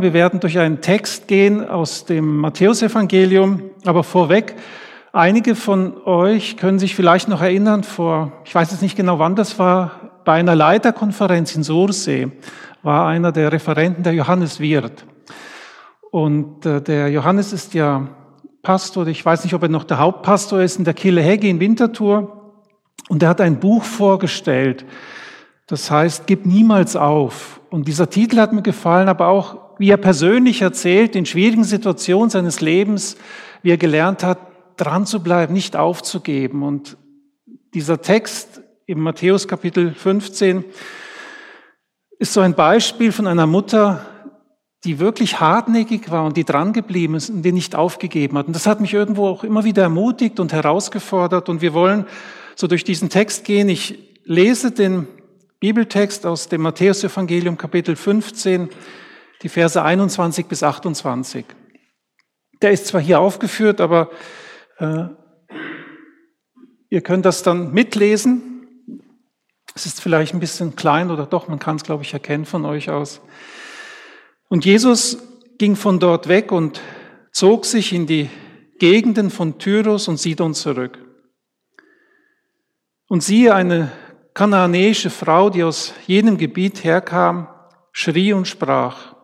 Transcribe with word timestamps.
Wir 0.00 0.12
werden 0.12 0.38
durch 0.38 0.56
einen 0.60 0.80
Text 0.80 1.26
gehen 1.26 1.68
aus 1.68 2.04
dem 2.04 2.36
Matthäusevangelium, 2.36 3.62
aber 3.84 4.04
vorweg, 4.04 4.54
einige 5.12 5.56
von 5.56 6.00
euch 6.04 6.56
können 6.56 6.78
sich 6.78 6.94
vielleicht 6.94 7.26
noch 7.26 7.42
erinnern, 7.42 7.82
vor, 7.82 8.30
ich 8.44 8.54
weiß 8.54 8.70
jetzt 8.70 8.80
nicht 8.80 8.96
genau 8.96 9.18
wann 9.18 9.34
das 9.34 9.58
war, 9.58 10.20
bei 10.24 10.34
einer 10.34 10.54
Leiterkonferenz 10.54 11.56
in 11.56 11.64
Sursee 11.64 12.28
war 12.84 13.08
einer 13.08 13.32
der 13.32 13.50
Referenten 13.50 14.04
der 14.04 14.12
Johannes 14.12 14.60
Wirth. 14.60 15.04
Und 16.12 16.64
äh, 16.64 16.80
der 16.80 17.08
Johannes 17.08 17.52
ist 17.52 17.74
ja 17.74 18.06
Pastor, 18.62 19.08
ich 19.08 19.26
weiß 19.26 19.42
nicht, 19.42 19.54
ob 19.54 19.64
er 19.64 19.68
noch 19.68 19.82
der 19.82 19.98
Hauptpastor 19.98 20.60
ist 20.60 20.78
in 20.78 20.84
der 20.84 20.94
Kille 20.94 21.22
Hegge 21.22 21.48
in 21.48 21.58
Winterthur. 21.58 22.52
Und 23.08 23.24
er 23.24 23.30
hat 23.30 23.40
ein 23.40 23.58
Buch 23.58 23.82
vorgestellt, 23.82 24.86
das 25.66 25.90
heißt, 25.90 26.28
gib 26.28 26.46
niemals 26.46 26.94
auf. 26.94 27.60
Und 27.68 27.88
dieser 27.88 28.08
Titel 28.08 28.38
hat 28.38 28.52
mir 28.52 28.62
gefallen, 28.62 29.08
aber 29.08 29.26
auch 29.26 29.67
wie 29.78 29.90
er 29.90 29.96
persönlich 29.96 30.62
erzählt, 30.62 31.16
in 31.16 31.26
schwierigen 31.26 31.64
Situationen 31.64 32.30
seines 32.30 32.60
Lebens, 32.60 33.16
wie 33.62 33.70
er 33.70 33.76
gelernt 33.76 34.22
hat, 34.22 34.38
dran 34.76 35.06
zu 35.06 35.22
bleiben, 35.22 35.54
nicht 35.54 35.76
aufzugeben. 35.76 36.62
Und 36.62 36.96
dieser 37.74 38.00
Text 38.00 38.62
im 38.86 39.00
Matthäus 39.00 39.48
Kapitel 39.48 39.92
15 39.92 40.64
ist 42.18 42.32
so 42.32 42.40
ein 42.40 42.54
Beispiel 42.54 43.12
von 43.12 43.26
einer 43.26 43.46
Mutter, 43.46 44.04
die 44.84 44.98
wirklich 44.98 45.40
hartnäckig 45.40 46.10
war 46.10 46.24
und 46.24 46.36
die 46.36 46.44
dran 46.44 46.72
geblieben 46.72 47.14
ist 47.14 47.30
und 47.30 47.42
die 47.42 47.52
nicht 47.52 47.74
aufgegeben 47.74 48.38
hat. 48.38 48.46
Und 48.46 48.54
das 48.54 48.66
hat 48.66 48.80
mich 48.80 48.94
irgendwo 48.94 49.26
auch 49.26 49.44
immer 49.44 49.64
wieder 49.64 49.82
ermutigt 49.82 50.38
und 50.38 50.52
herausgefordert. 50.52 51.48
Und 51.48 51.62
wir 51.62 51.74
wollen 51.74 52.06
so 52.54 52.66
durch 52.66 52.84
diesen 52.84 53.08
Text 53.08 53.44
gehen. 53.44 53.68
Ich 53.68 53.98
lese 54.24 54.70
den 54.70 55.06
Bibeltext 55.60 56.26
aus 56.26 56.48
dem 56.48 56.62
Matthäusevangelium 56.62 57.58
Kapitel 57.58 57.96
15, 57.96 58.68
die 59.42 59.48
Verse 59.48 59.82
21 59.82 60.46
bis 60.46 60.62
28. 60.62 61.44
Der 62.60 62.72
ist 62.72 62.86
zwar 62.86 63.00
hier 63.00 63.20
aufgeführt, 63.20 63.80
aber 63.80 64.10
äh, 64.78 65.04
ihr 66.88 67.00
könnt 67.02 67.24
das 67.24 67.42
dann 67.42 67.72
mitlesen. 67.72 68.66
Es 69.74 69.86
ist 69.86 70.00
vielleicht 70.00 70.34
ein 70.34 70.40
bisschen 70.40 70.74
klein 70.74 71.10
oder 71.10 71.26
doch, 71.26 71.46
man 71.46 71.58
kann 71.58 71.76
es, 71.76 71.84
glaube 71.84 72.02
ich, 72.02 72.12
erkennen 72.12 72.46
von 72.46 72.64
euch 72.64 72.90
aus. 72.90 73.20
Und 74.48 74.64
Jesus 74.64 75.18
ging 75.58 75.76
von 75.76 76.00
dort 76.00 76.28
weg 76.28 76.50
und 76.50 76.80
zog 77.32 77.64
sich 77.64 77.92
in 77.92 78.06
die 78.06 78.30
Gegenden 78.78 79.30
von 79.30 79.58
Tyrus 79.58 80.08
und 80.08 80.18
Sidon 80.18 80.54
zurück. 80.54 81.04
Und 83.08 83.22
siehe, 83.22 83.54
eine 83.54 83.92
kananäische 84.34 85.10
Frau, 85.10 85.50
die 85.50 85.64
aus 85.64 85.94
jenem 86.06 86.38
Gebiet 86.38 86.84
herkam, 86.84 87.48
schrie 87.92 88.32
und 88.32 88.46
sprach, 88.46 89.17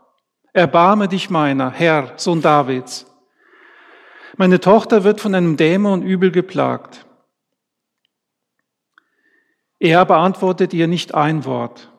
Erbarme 0.54 1.08
dich 1.08 1.30
meiner, 1.30 1.72
Herr, 1.72 2.12
Sohn 2.16 2.40
Davids. 2.40 3.06
Meine 4.36 4.60
Tochter 4.60 5.02
wird 5.02 5.20
von 5.20 5.34
einem 5.34 5.56
Dämon 5.56 6.02
übel 6.02 6.30
geplagt. 6.30 7.04
Er 9.80 10.04
beantwortet 10.04 10.72
ihr 10.72 10.86
nicht 10.86 11.12
ein 11.12 11.44
Wort. 11.44 11.90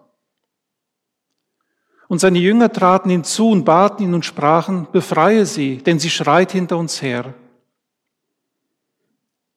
Und 2.08 2.20
seine 2.20 2.40
Jünger 2.40 2.72
traten 2.72 3.10
hinzu 3.10 3.50
und 3.50 3.66
baten 3.66 4.04
ihn 4.04 4.14
und 4.14 4.24
sprachen, 4.24 4.88
befreie 4.90 5.46
sie, 5.46 5.80
denn 5.80 6.00
sie 6.00 6.10
schreit 6.10 6.54
hinter 6.54 6.78
uns 6.78 7.02
her. 7.02 7.34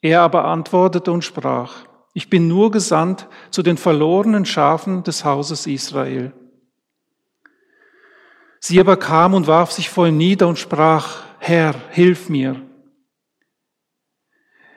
Er 0.03 0.23
aber 0.23 0.47
antwortete 0.47 1.13
und 1.13 1.23
sprach, 1.23 1.85
ich 2.15 2.29
bin 2.29 2.49
nur 2.49 2.73
gesandt 2.73 3.29
zu 3.53 3.63
den 3.63 3.77
verlorenen 3.77 4.45
Schafen 4.45 5.05
des 5.05 5.25
Hauses 5.25 5.69
Israel. 5.69 6.33
Sie 8.61 8.81
aber 8.81 8.97
kam 8.97 9.35
und 9.35 9.47
warf 9.47 9.73
sich 9.73 9.89
vor 9.89 10.07
ihm 10.09 10.17
nieder 10.17 10.49
und 10.49 10.59
sprach, 10.59 11.23
Herr, 11.39 11.75
hilf 11.91 12.29
mir. 12.29 12.61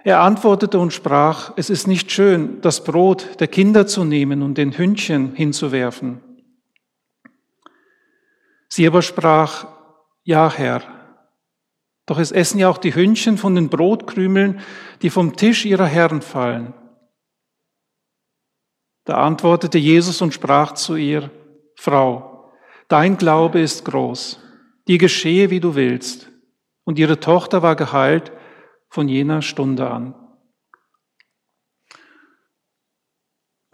Er 0.04 0.22
antwortete 0.22 0.80
und 0.80 0.94
sprach, 0.94 1.54
es 1.58 1.70
ist 1.70 1.88
nicht 1.88 2.12
schön, 2.12 2.62
das 2.62 2.84
Brot 2.84 3.40
der 3.40 3.48
Kinder 3.48 3.86
zu 3.86 4.04
nehmen 4.04 4.42
und 4.42 4.58
den 4.58 4.78
Hündchen 4.78 5.36
hinzuwerfen. 5.36 6.22
Sie 8.68 8.88
aber 8.88 9.02
sprach, 9.02 9.68
ja, 10.24 10.52
Herr, 10.52 10.82
doch 12.06 12.18
es 12.20 12.32
essen 12.32 12.60
ja 12.60 12.70
auch 12.70 12.78
die 12.78 12.96
Hündchen 12.96 13.38
von 13.38 13.54
den 13.54 13.70
Brotkrümeln, 13.70 14.62
die 15.02 15.10
vom 15.10 15.36
Tisch 15.36 15.66
ihrer 15.66 15.86
Herren 15.86 16.22
fallen. 16.22 16.74
Da 19.06 19.18
antwortete 19.18 19.78
Jesus 19.78 20.22
und 20.22 20.34
sprach 20.34 20.74
zu 20.74 20.96
ihr, 20.96 21.30
Frau, 21.76 22.31
Dein 22.92 23.16
Glaube 23.16 23.62
ist 23.62 23.86
groß. 23.86 24.38
Dir 24.90 24.98
geschehe, 24.98 25.50
wie 25.50 25.62
du 25.62 25.76
willst. 25.76 26.28
Und 26.84 27.00
ihre 27.00 27.22
Tochter 27.22 27.62
war 27.62 27.78
geheilt 27.78 28.34
von 28.90 29.08
jener 29.08 29.42
Stunde 29.42 29.90
an. 29.90 30.14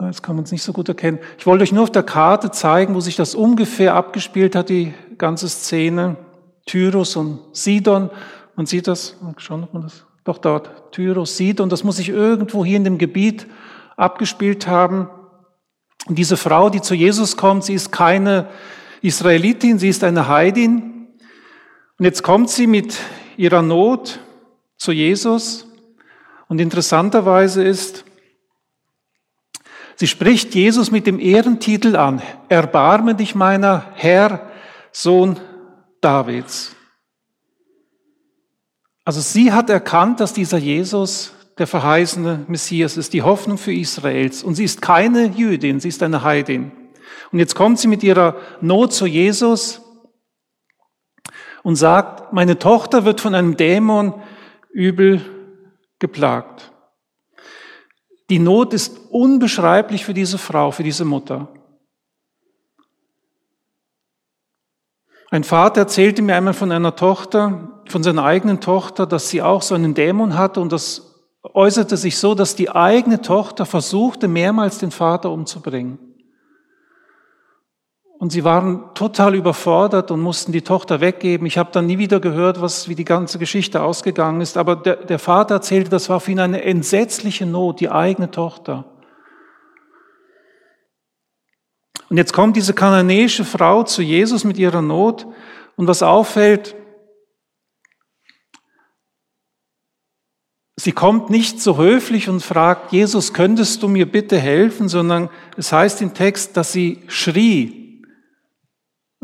Jetzt 0.00 0.22
kann 0.22 0.36
man 0.36 0.44
es 0.44 0.52
nicht 0.52 0.62
so 0.62 0.72
gut 0.72 0.88
erkennen. 0.88 1.18
Ich 1.36 1.46
wollte 1.46 1.64
euch 1.64 1.72
nur 1.72 1.82
auf 1.82 1.90
der 1.90 2.04
Karte 2.04 2.52
zeigen, 2.52 2.94
wo 2.94 3.00
sich 3.00 3.16
das 3.16 3.34
ungefähr 3.34 3.94
abgespielt 3.94 4.54
hat, 4.54 4.68
die 4.68 4.94
ganze 5.18 5.48
Szene. 5.48 6.16
Tyrus 6.66 7.16
und 7.16 7.40
Sidon. 7.56 8.10
Man 8.54 8.66
sieht 8.66 8.86
das, 8.86 9.16
schauen, 9.38 9.64
ob 9.64 9.74
man 9.74 9.82
das, 9.82 10.06
doch 10.22 10.38
dort, 10.38 10.92
Tyrus, 10.92 11.36
Sidon, 11.36 11.68
das 11.68 11.82
muss 11.82 11.96
sich 11.96 12.10
irgendwo 12.10 12.64
hier 12.64 12.76
in 12.76 12.84
dem 12.84 12.98
Gebiet 12.98 13.48
abgespielt 13.96 14.68
haben. 14.68 15.08
Und 16.06 16.18
diese 16.18 16.36
Frau, 16.36 16.70
die 16.70 16.82
zu 16.82 16.94
Jesus 16.94 17.36
kommt, 17.36 17.64
sie 17.64 17.74
ist 17.74 17.90
keine 17.90 18.48
Israelitin, 19.02 19.78
sie 19.78 19.88
ist 19.88 20.04
eine 20.04 20.28
Heidin. 20.28 21.08
Und 21.98 22.04
jetzt 22.04 22.22
kommt 22.22 22.50
sie 22.50 22.66
mit 22.66 22.98
ihrer 23.36 23.62
Not 23.62 24.20
zu 24.76 24.92
Jesus. 24.92 25.66
Und 26.48 26.60
interessanterweise 26.60 27.62
ist, 27.62 28.04
sie 29.96 30.06
spricht 30.06 30.54
Jesus 30.54 30.90
mit 30.90 31.06
dem 31.06 31.18
Ehrentitel 31.18 31.96
an. 31.96 32.22
Erbarme 32.48 33.14
dich 33.14 33.34
meiner 33.34 33.86
Herr, 33.94 34.50
Sohn 34.92 35.38
Davids. 36.00 36.74
Also 39.04 39.20
sie 39.20 39.52
hat 39.52 39.70
erkannt, 39.70 40.20
dass 40.20 40.32
dieser 40.32 40.58
Jesus 40.58 41.32
der 41.58 41.66
verheißene 41.66 42.44
Messias 42.46 42.96
ist, 42.96 43.12
die 43.12 43.22
Hoffnung 43.22 43.58
für 43.58 43.72
Israels. 43.72 44.42
Und 44.42 44.54
sie 44.54 44.64
ist 44.64 44.80
keine 44.80 45.26
Jüdin, 45.26 45.80
sie 45.80 45.88
ist 45.88 46.02
eine 46.02 46.22
Heidin. 46.22 46.72
Und 47.32 47.38
jetzt 47.38 47.54
kommt 47.54 47.78
sie 47.78 47.88
mit 47.88 48.02
ihrer 48.02 48.36
Not 48.60 48.92
zu 48.92 49.06
Jesus 49.06 49.82
und 51.62 51.76
sagt, 51.76 52.32
meine 52.32 52.58
Tochter 52.58 53.04
wird 53.04 53.20
von 53.20 53.34
einem 53.34 53.56
Dämon 53.56 54.14
übel 54.70 55.20
geplagt. 55.98 56.72
Die 58.30 58.38
Not 58.38 58.74
ist 58.74 58.98
unbeschreiblich 59.10 60.04
für 60.04 60.14
diese 60.14 60.38
Frau, 60.38 60.70
für 60.70 60.82
diese 60.82 61.04
Mutter. 61.04 61.48
Ein 65.30 65.44
Vater 65.44 65.82
erzählte 65.82 66.22
mir 66.22 66.36
einmal 66.36 66.54
von 66.54 66.72
einer 66.72 66.96
Tochter, 66.96 67.82
von 67.86 68.02
seiner 68.02 68.24
eigenen 68.24 68.60
Tochter, 68.60 69.06
dass 69.06 69.28
sie 69.28 69.42
auch 69.42 69.60
so 69.60 69.74
einen 69.74 69.94
Dämon 69.94 70.38
hatte 70.38 70.60
und 70.60 70.72
das 70.72 71.08
äußerte 71.42 71.96
sich 71.96 72.18
so, 72.18 72.34
dass 72.34 72.56
die 72.56 72.70
eigene 72.70 73.20
Tochter 73.20 73.66
versuchte, 73.66 74.28
mehrmals 74.28 74.78
den 74.78 74.90
Vater 74.90 75.30
umzubringen. 75.30 76.07
Und 78.18 78.30
sie 78.30 78.42
waren 78.42 78.92
total 78.94 79.36
überfordert 79.36 80.10
und 80.10 80.20
mussten 80.20 80.50
die 80.50 80.62
Tochter 80.62 81.00
weggeben. 81.00 81.46
Ich 81.46 81.56
habe 81.56 81.70
dann 81.70 81.86
nie 81.86 81.98
wieder 81.98 82.18
gehört, 82.18 82.60
was, 82.60 82.88
wie 82.88 82.96
die 82.96 83.04
ganze 83.04 83.38
Geschichte 83.38 83.80
ausgegangen 83.80 84.40
ist. 84.40 84.56
Aber 84.56 84.74
der, 84.74 84.96
der 84.96 85.20
Vater 85.20 85.54
erzählte, 85.54 85.88
das 85.88 86.08
war 86.08 86.18
für 86.18 86.32
ihn 86.32 86.40
eine 86.40 86.64
entsetzliche 86.64 87.46
Not, 87.46 87.78
die 87.78 87.90
eigene 87.90 88.32
Tochter. 88.32 88.84
Und 92.10 92.16
jetzt 92.16 92.32
kommt 92.32 92.56
diese 92.56 92.74
kananäische 92.74 93.44
Frau 93.44 93.84
zu 93.84 94.02
Jesus 94.02 94.42
mit 94.42 94.58
ihrer 94.58 94.82
Not. 94.82 95.28
Und 95.76 95.86
was 95.86 96.02
auffällt, 96.02 96.74
sie 100.74 100.90
kommt 100.90 101.30
nicht 101.30 101.60
so 101.60 101.76
höflich 101.76 102.28
und 102.28 102.42
fragt, 102.42 102.90
Jesus, 102.90 103.32
könntest 103.32 103.84
du 103.84 103.88
mir 103.88 104.10
bitte 104.10 104.38
helfen, 104.38 104.88
sondern 104.88 105.30
es 105.56 105.72
heißt 105.72 106.02
im 106.02 106.14
Text, 106.14 106.56
dass 106.56 106.72
sie 106.72 107.04
schrie, 107.06 107.77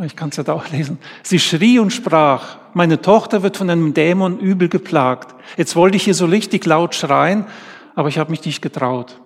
ich 0.03 0.17
kann 0.17 0.31
es 0.31 0.37
ja 0.37 0.43
da 0.43 0.55
auch 0.55 0.69
lesen. 0.71 0.99
Sie 1.23 1.39
schrie 1.39 1.79
und 1.79 1.93
sprach, 1.93 2.57
meine 2.73 3.01
Tochter 3.01 3.45
wird 3.45 3.57
von 3.57 3.71
einem 3.71 3.95
Dämon 3.95 4.41
übel 4.41 4.69
geplagt. 4.69 5.37
Jetzt 5.57 5.77
wollte 5.77 5.97
ich 5.97 6.03
hier 6.03 6.15
so 6.15 6.27
richtig 6.27 6.67
laut 6.67 6.97
schreien, 6.97 7.47
aber 7.95 8.09
ich 8.09 8.19
habe 8.19 8.33
mich 8.33 8.45
nicht 8.45 8.61
getraut. 8.61 9.21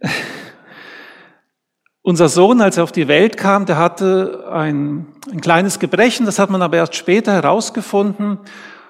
Unser 2.02 2.28
Sohn, 2.28 2.60
als 2.60 2.76
er 2.76 2.84
auf 2.84 2.92
die 2.92 3.08
Welt 3.08 3.36
kam, 3.36 3.66
der 3.66 3.76
hatte 3.76 4.48
ein, 4.52 5.06
ein 5.30 5.40
kleines 5.40 5.80
Gebrechen, 5.80 6.26
das 6.26 6.38
hat 6.38 6.50
man 6.50 6.62
aber 6.62 6.76
erst 6.76 6.94
später 6.94 7.32
herausgefunden. 7.32 8.38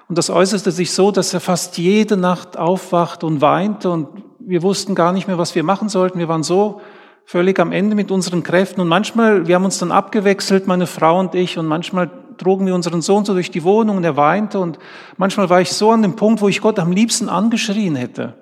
Und 0.09 0.17
das 0.17 0.29
äußerte 0.29 0.71
sich 0.71 0.91
so, 0.91 1.11
dass 1.11 1.33
er 1.33 1.39
fast 1.39 1.77
jede 1.79 2.17
Nacht 2.17 2.57
aufwachte 2.57 3.25
und 3.25 3.41
weinte 3.41 3.89
und 3.89 4.23
wir 4.39 4.61
wussten 4.61 4.93
gar 4.93 5.11
nicht 5.11 5.27
mehr, 5.27 5.37
was 5.37 5.55
wir 5.55 5.63
machen 5.63 5.89
sollten. 5.89 6.19
Wir 6.19 6.27
waren 6.27 6.43
so 6.43 6.81
völlig 7.25 7.59
am 7.59 7.71
Ende 7.71 7.95
mit 7.95 8.11
unseren 8.11 8.43
Kräften. 8.43 8.81
Und 8.81 8.87
manchmal, 8.87 9.47
wir 9.47 9.55
haben 9.55 9.65
uns 9.65 9.79
dann 9.79 9.91
abgewechselt, 9.91 10.67
meine 10.67 10.87
Frau 10.87 11.19
und 11.19 11.35
ich, 11.35 11.57
und 11.57 11.65
manchmal 11.65 12.09
trugen 12.37 12.65
wir 12.65 12.75
unseren 12.75 13.01
Sohn 13.01 13.25
so 13.25 13.33
durch 13.33 13.51
die 13.51 13.63
Wohnung 13.63 13.97
und 13.97 14.03
er 14.03 14.17
weinte. 14.17 14.59
Und 14.59 14.79
manchmal 15.17 15.49
war 15.49 15.61
ich 15.61 15.71
so 15.71 15.91
an 15.91 16.01
dem 16.01 16.15
Punkt, 16.15 16.41
wo 16.41 16.47
ich 16.47 16.61
Gott 16.61 16.79
am 16.79 16.91
liebsten 16.91 17.29
angeschrien 17.29 17.95
hätte, 17.95 18.35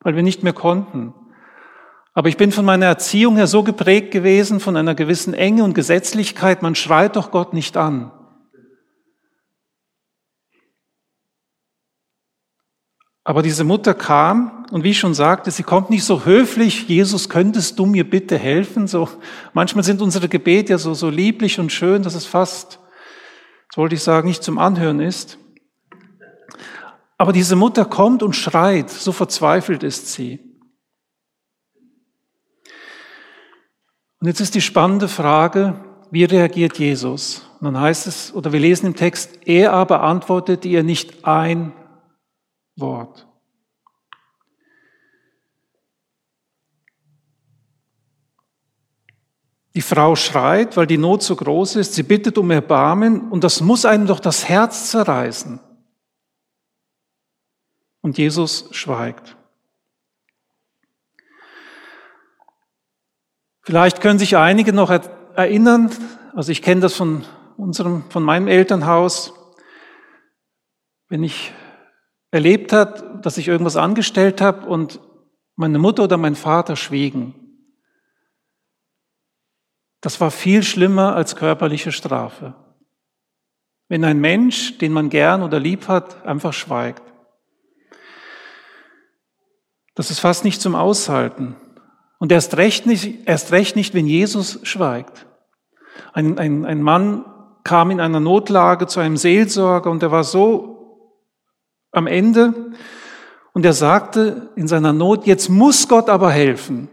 weil 0.00 0.16
wir 0.16 0.22
nicht 0.22 0.42
mehr 0.42 0.52
konnten. 0.52 1.14
Aber 2.14 2.28
ich 2.28 2.36
bin 2.36 2.50
von 2.50 2.64
meiner 2.64 2.86
Erziehung 2.86 3.36
her 3.36 3.46
so 3.46 3.62
geprägt 3.62 4.10
gewesen, 4.10 4.58
von 4.58 4.76
einer 4.76 4.94
gewissen 4.94 5.34
Enge 5.34 5.62
und 5.62 5.74
Gesetzlichkeit, 5.74 6.62
man 6.62 6.74
schreit 6.74 7.16
doch 7.16 7.30
Gott 7.30 7.52
nicht 7.52 7.76
an. 7.76 8.10
Aber 13.28 13.42
diese 13.42 13.62
Mutter 13.62 13.92
kam 13.92 14.64
und 14.70 14.84
wie 14.84 14.92
ich 14.92 14.98
schon 14.98 15.12
sagte, 15.12 15.50
sie 15.50 15.62
kommt 15.62 15.90
nicht 15.90 16.04
so 16.04 16.24
höflich, 16.24 16.88
Jesus, 16.88 17.28
könntest 17.28 17.78
du 17.78 17.84
mir 17.84 18.08
bitte 18.08 18.38
helfen? 18.38 18.86
So, 18.86 19.06
manchmal 19.52 19.84
sind 19.84 20.00
unsere 20.00 20.30
Gebete 20.30 20.72
ja 20.72 20.78
so, 20.78 20.94
so 20.94 21.10
lieblich 21.10 21.60
und 21.60 21.70
schön, 21.70 22.02
dass 22.02 22.14
es 22.14 22.24
fast, 22.24 22.78
das 23.68 23.76
wollte 23.76 23.96
ich 23.96 24.02
sagen, 24.02 24.28
nicht 24.28 24.42
zum 24.42 24.56
Anhören 24.56 24.98
ist. 24.98 25.36
Aber 27.18 27.34
diese 27.34 27.54
Mutter 27.54 27.84
kommt 27.84 28.22
und 28.22 28.34
schreit, 28.34 28.88
so 28.88 29.12
verzweifelt 29.12 29.82
ist 29.82 30.10
sie. 30.10 30.40
Und 34.20 34.26
jetzt 34.26 34.40
ist 34.40 34.54
die 34.54 34.62
spannende 34.62 35.06
Frage, 35.06 35.84
wie 36.10 36.24
reagiert 36.24 36.78
Jesus? 36.78 37.42
Und 37.60 37.66
dann 37.66 37.78
heißt 37.78 38.06
es, 38.06 38.32
oder 38.32 38.54
wir 38.54 38.60
lesen 38.60 38.86
im 38.86 38.96
Text, 38.96 39.40
er 39.44 39.74
aber 39.74 40.00
antwortete 40.02 40.66
ihr 40.66 40.82
nicht 40.82 41.26
ein 41.26 41.74
Wort. 42.80 43.26
Die 49.74 49.82
Frau 49.82 50.16
schreit, 50.16 50.76
weil 50.76 50.88
die 50.88 50.98
Not 50.98 51.22
so 51.22 51.36
groß 51.36 51.76
ist, 51.76 51.94
sie 51.94 52.02
bittet 52.02 52.36
um 52.36 52.50
Erbarmen 52.50 53.30
und 53.30 53.44
das 53.44 53.60
muss 53.60 53.84
einem 53.84 54.06
doch 54.06 54.18
das 54.18 54.48
Herz 54.48 54.90
zerreißen. 54.90 55.60
Und 58.00 58.18
Jesus 58.18 58.68
schweigt. 58.72 59.36
Vielleicht 63.62 64.00
können 64.00 64.18
sich 64.18 64.36
einige 64.36 64.72
noch 64.72 64.90
erinnern, 64.90 65.90
also 66.34 66.50
ich 66.50 66.62
kenne 66.62 66.80
das 66.80 66.94
von 66.94 67.24
unserem, 67.56 68.02
von 68.10 68.22
meinem 68.22 68.48
Elternhaus, 68.48 69.32
wenn 71.08 71.22
ich 71.22 71.52
erlebt 72.30 72.72
hat, 72.72 73.24
dass 73.24 73.38
ich 73.38 73.48
irgendwas 73.48 73.76
angestellt 73.76 74.40
habe 74.40 74.66
und 74.66 75.00
meine 75.56 75.78
Mutter 75.78 76.04
oder 76.04 76.16
mein 76.16 76.34
Vater 76.34 76.76
schwiegen. 76.76 77.34
Das 80.00 80.20
war 80.20 80.30
viel 80.30 80.62
schlimmer 80.62 81.16
als 81.16 81.36
körperliche 81.36 81.90
Strafe. 81.90 82.54
Wenn 83.88 84.04
ein 84.04 84.20
Mensch, 84.20 84.78
den 84.78 84.92
man 84.92 85.08
gern 85.08 85.42
oder 85.42 85.58
lieb 85.58 85.88
hat, 85.88 86.24
einfach 86.24 86.52
schweigt. 86.52 87.02
Das 89.94 90.10
ist 90.10 90.20
fast 90.20 90.44
nicht 90.44 90.60
zum 90.60 90.76
Aushalten. 90.76 91.56
Und 92.18 92.30
erst 92.30 92.56
recht 92.56 92.86
nicht, 92.86 93.26
erst 93.26 93.50
recht 93.50 93.74
nicht 93.74 93.94
wenn 93.94 94.06
Jesus 94.06 94.60
schweigt. 94.62 95.26
Ein, 96.12 96.38
ein, 96.38 96.64
ein 96.64 96.82
Mann 96.82 97.24
kam 97.64 97.90
in 97.90 98.00
einer 98.00 98.20
Notlage 98.20 98.86
zu 98.86 99.00
einem 99.00 99.16
Seelsorger 99.16 99.90
und 99.90 100.02
er 100.02 100.12
war 100.12 100.24
so 100.24 100.77
am 101.92 102.06
Ende. 102.06 102.72
Und 103.52 103.64
er 103.64 103.72
sagte 103.72 104.50
in 104.56 104.68
seiner 104.68 104.92
Not, 104.92 105.26
jetzt 105.26 105.48
muss 105.48 105.88
Gott 105.88 106.08
aber 106.08 106.30
helfen. 106.30 106.88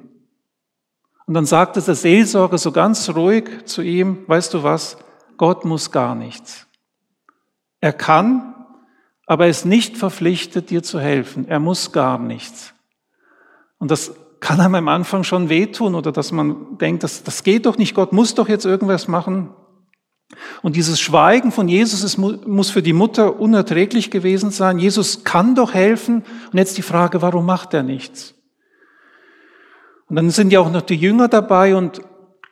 Und 1.25 1.33
dann 1.33 1.45
sagte 1.45 1.81
der 1.81 1.95
Seelsorger 1.95 2.57
so 2.57 2.71
ganz 2.71 3.09
ruhig 3.09 3.65
zu 3.65 3.81
ihm, 3.81 4.19
weißt 4.27 4.53
du 4.53 4.63
was, 4.63 4.97
Gott 5.37 5.65
muss 5.65 5.91
gar 5.91 6.15
nichts. 6.15 6.67
Er 7.81 7.93
kann, 7.93 8.55
aber 9.25 9.45
er 9.45 9.49
ist 9.49 9.65
nicht 9.65 9.97
verpflichtet, 9.97 10.69
dir 10.69 10.83
zu 10.83 10.99
helfen. 10.99 11.47
Er 11.47 11.59
muss 11.59 11.91
gar 11.91 12.19
nichts. 12.19 12.73
Und 13.79 13.91
das 13.91 14.13
kann 14.39 14.59
einem 14.59 14.75
am 14.75 14.87
Anfang 14.87 15.23
schon 15.23 15.49
wehtun 15.49 15.95
oder 15.95 16.11
dass 16.11 16.31
man 16.31 16.77
denkt, 16.77 17.03
das, 17.03 17.23
das 17.23 17.43
geht 17.43 17.65
doch 17.65 17.77
nicht, 17.77 17.95
Gott 17.95 18.13
muss 18.13 18.35
doch 18.35 18.47
jetzt 18.47 18.65
irgendwas 18.65 19.07
machen. 19.07 19.49
Und 20.61 20.75
dieses 20.75 20.99
Schweigen 20.99 21.51
von 21.51 21.67
Jesus 21.67 22.03
es 22.03 22.17
muss 22.17 22.69
für 22.69 22.81
die 22.81 22.93
Mutter 22.93 23.39
unerträglich 23.39 24.11
gewesen 24.11 24.51
sein. 24.51 24.79
Jesus 24.79 25.23
kann 25.23 25.55
doch 25.55 25.73
helfen. 25.73 26.23
Und 26.51 26.57
jetzt 26.57 26.77
die 26.77 26.81
Frage, 26.81 27.21
warum 27.21 27.45
macht 27.45 27.73
er 27.73 27.83
nichts? 27.83 28.35
Und 30.07 30.15
dann 30.15 30.29
sind 30.29 30.51
ja 30.51 30.59
auch 30.59 30.71
noch 30.71 30.81
die 30.81 30.95
Jünger 30.95 31.27
dabei 31.27 31.75
und 31.75 32.01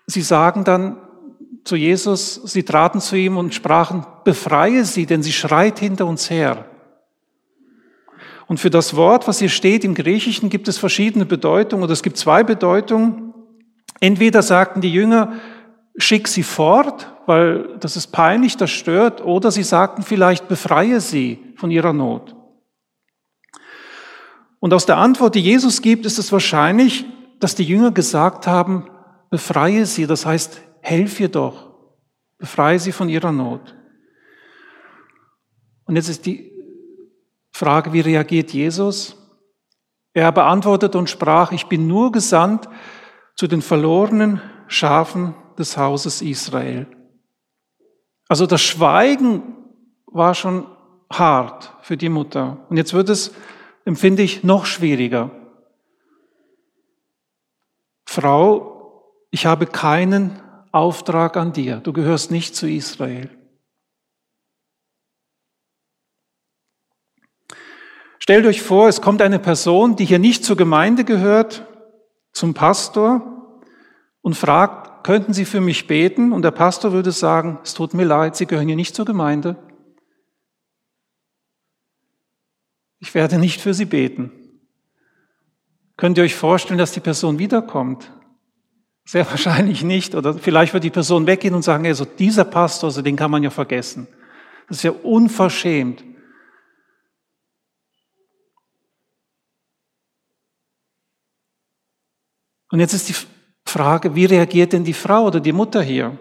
sie 0.07 0.21
sagen 0.21 0.63
dann 0.63 0.97
zu 1.63 1.75
Jesus, 1.75 2.41
sie 2.45 2.63
traten 2.63 2.99
zu 2.99 3.15
ihm 3.15 3.37
und 3.37 3.53
sprachen, 3.53 4.05
befreie 4.23 4.85
sie, 4.85 5.05
denn 5.05 5.23
sie 5.23 5.31
schreit 5.31 5.79
hinter 5.79 6.05
uns 6.05 6.29
her. 6.29 6.65
Und 8.47 8.59
für 8.59 8.69
das 8.69 8.95
Wort, 8.95 9.27
was 9.27 9.39
hier 9.39 9.49
steht 9.49 9.85
im 9.85 9.93
Griechischen, 9.93 10.49
gibt 10.49 10.67
es 10.67 10.77
verschiedene 10.77 11.25
Bedeutungen 11.25 11.83
oder 11.83 11.93
es 11.93 12.03
gibt 12.03 12.17
zwei 12.17 12.43
Bedeutungen. 12.43 13.33
Entweder 13.99 14.41
sagten 14.41 14.81
die 14.81 14.91
Jünger, 14.91 15.33
schick 15.97 16.27
sie 16.27 16.43
fort, 16.43 17.11
weil 17.25 17.77
das 17.79 17.95
ist 17.95 18.07
peinlich, 18.07 18.57
das 18.57 18.71
stört, 18.71 19.23
oder 19.23 19.51
sie 19.51 19.63
sagten 19.63 20.03
vielleicht, 20.03 20.47
befreie 20.47 20.99
sie 20.99 21.53
von 21.55 21.71
ihrer 21.71 21.93
Not. 21.93 22.35
Und 24.59 24.73
aus 24.73 24.85
der 24.85 24.97
Antwort, 24.97 25.35
die 25.35 25.41
Jesus 25.41 25.81
gibt, 25.81 26.05
ist 26.05 26.17
es 26.17 26.31
wahrscheinlich, 26.31 27.05
dass 27.39 27.55
die 27.55 27.63
Jünger 27.63 27.91
gesagt 27.91 28.47
haben, 28.47 28.89
befreie 29.29 29.85
sie, 29.85 30.07
das 30.07 30.25
heißt, 30.25 30.61
helf 30.81 31.19
ihr 31.19 31.29
doch, 31.29 31.71
befreie 32.37 32.79
sie 32.79 32.91
von 32.91 33.09
ihrer 33.09 33.31
Not. 33.31 33.75
Und 35.85 35.95
jetzt 35.95 36.09
ist 36.09 36.25
die 36.25 36.51
Frage, 37.51 37.93
wie 37.93 37.99
reagiert 37.99 38.51
Jesus? 38.51 39.17
Er 40.13 40.31
beantwortet 40.31 40.95
und 40.95 41.09
sprach, 41.09 41.51
ich 41.51 41.65
bin 41.67 41.87
nur 41.87 42.11
gesandt 42.11 42.69
zu 43.35 43.47
den 43.47 43.61
verlorenen 43.61 44.41
Schafen 44.67 45.35
des 45.57 45.77
Hauses 45.77 46.21
Israel. 46.21 46.87
Also 48.27 48.45
das 48.45 48.61
Schweigen 48.61 49.43
war 50.05 50.35
schon 50.35 50.65
hart 51.11 51.73
für 51.81 51.97
die 51.97 52.09
Mutter. 52.09 52.65
Und 52.69 52.77
jetzt 52.77 52.93
wird 52.93 53.09
es, 53.09 53.33
empfinde 53.85 54.23
ich, 54.23 54.43
noch 54.43 54.65
schwieriger. 54.65 55.31
Frau, 58.05 59.03
ich 59.31 59.45
habe 59.45 59.65
keinen 59.65 60.41
Auftrag 60.71 61.37
an 61.37 61.53
dir. 61.53 61.77
Du 61.77 61.93
gehörst 61.93 62.31
nicht 62.31 62.55
zu 62.55 62.67
Israel. 62.67 63.29
Stellt 68.19 68.45
euch 68.45 68.61
vor, 68.61 68.87
es 68.87 69.01
kommt 69.01 69.21
eine 69.21 69.39
Person, 69.39 69.95
die 69.95 70.05
hier 70.05 70.19
nicht 70.19 70.45
zur 70.45 70.55
Gemeinde 70.55 71.03
gehört, 71.03 71.67
zum 72.31 72.53
Pastor 72.53 73.59
und 74.21 74.35
fragt, 74.35 74.82
könnten 75.03 75.33
Sie 75.33 75.45
für 75.45 75.61
mich 75.61 75.87
beten? 75.87 76.31
Und 76.31 76.41
der 76.41 76.51
Pastor 76.51 76.91
würde 76.91 77.11
sagen, 77.11 77.59
es 77.63 77.73
tut 77.73 77.93
mir 77.93 78.05
leid, 78.05 78.35
Sie 78.35 78.45
gehören 78.45 78.67
hier 78.67 78.75
nicht 78.75 78.95
zur 78.95 79.05
Gemeinde. 79.05 79.57
Ich 82.99 83.13
werde 83.13 83.37
nicht 83.37 83.61
für 83.61 83.73
Sie 83.73 83.85
beten. 83.85 84.31
Könnt 85.97 86.17
ihr 86.17 86.23
euch 86.23 86.35
vorstellen, 86.35 86.77
dass 86.77 86.93
die 86.93 87.01
Person 87.01 87.37
wiederkommt? 87.37 88.11
Sehr 89.05 89.25
wahrscheinlich 89.29 89.83
nicht. 89.83 90.15
Oder 90.15 90.33
vielleicht 90.33 90.73
wird 90.73 90.83
die 90.83 90.89
Person 90.89 91.27
weggehen 91.27 91.53
und 91.53 91.63
sagen, 91.63 91.85
also 91.85 92.05
dieser 92.05 92.45
Pastor, 92.45 92.87
also 92.87 93.01
den 93.01 93.15
kann 93.15 93.29
man 93.31 93.43
ja 93.43 93.49
vergessen. 93.49 94.07
Das 94.67 94.77
ist 94.77 94.83
ja 94.83 94.91
unverschämt. 94.91 96.03
Und 102.71 102.79
jetzt 102.79 102.93
ist 102.93 103.09
die 103.09 103.13
Frage, 103.65 104.15
wie 104.15 104.25
reagiert 104.25 104.73
denn 104.73 104.83
die 104.83 104.93
Frau 104.93 105.25
oder 105.25 105.39
die 105.39 105.53
Mutter 105.53 105.81
hier? 105.81 106.17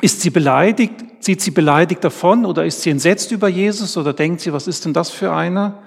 Ist 0.00 0.20
sie 0.20 0.30
beleidigt? 0.30 0.94
Zieht 1.20 1.40
sie 1.40 1.50
beleidigt 1.50 2.04
davon 2.04 2.44
oder 2.44 2.64
ist 2.64 2.82
sie 2.82 2.90
entsetzt 2.90 3.32
über 3.32 3.48
Jesus 3.48 3.96
oder 3.96 4.12
denkt 4.12 4.40
sie, 4.40 4.52
was 4.52 4.66
ist 4.66 4.84
denn 4.84 4.92
das 4.92 5.10
für 5.10 5.32
einer? 5.32 5.82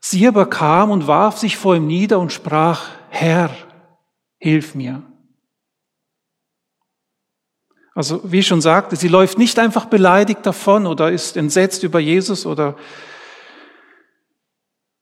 Sie 0.00 0.26
aber 0.26 0.46
kam 0.46 0.90
und 0.90 1.06
warf 1.06 1.38
sich 1.38 1.56
vor 1.56 1.74
ihm 1.76 1.86
nieder 1.86 2.18
und 2.18 2.32
sprach, 2.32 2.88
Herr, 3.08 3.50
hilf 4.38 4.74
mir. 4.74 5.02
Also 7.94 8.20
wie 8.30 8.40
ich 8.40 8.46
schon 8.46 8.60
sagte, 8.60 8.94
sie 8.94 9.08
läuft 9.08 9.38
nicht 9.38 9.58
einfach 9.58 9.86
beleidigt 9.86 10.44
davon 10.44 10.86
oder 10.86 11.10
ist 11.10 11.36
entsetzt 11.36 11.82
über 11.82 11.98
Jesus 11.98 12.44
oder 12.44 12.76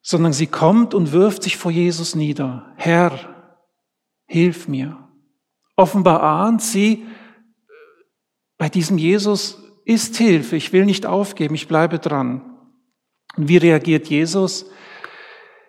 sondern 0.00 0.33
sie 0.33 0.47
kommt 0.47 0.95
und 0.95 1.12
wirft 1.12 1.43
sich 1.43 1.57
vor 1.57 1.73
Jesus 1.73 2.14
nieder. 2.14 2.73
Herr, 2.76 3.33
hilf 4.26 4.69
mir. 4.69 5.09
Offenbar 5.76 6.23
ahnt 6.23 6.62
sie, 6.62 7.04
bei 8.59 8.69
diesem 8.69 8.99
Jesus 8.99 9.62
ist 9.85 10.16
Hilfe, 10.16 10.57
ich 10.57 10.73
will 10.73 10.87
nicht 10.87 11.07
aufgeben, 11.07 11.54
ich 11.54 11.69
bleibe 11.69 11.99
dran. 11.99 12.40
Und 13.37 13.49
wie 13.49 13.57
reagiert 13.57 14.09
Jesus? 14.09 14.66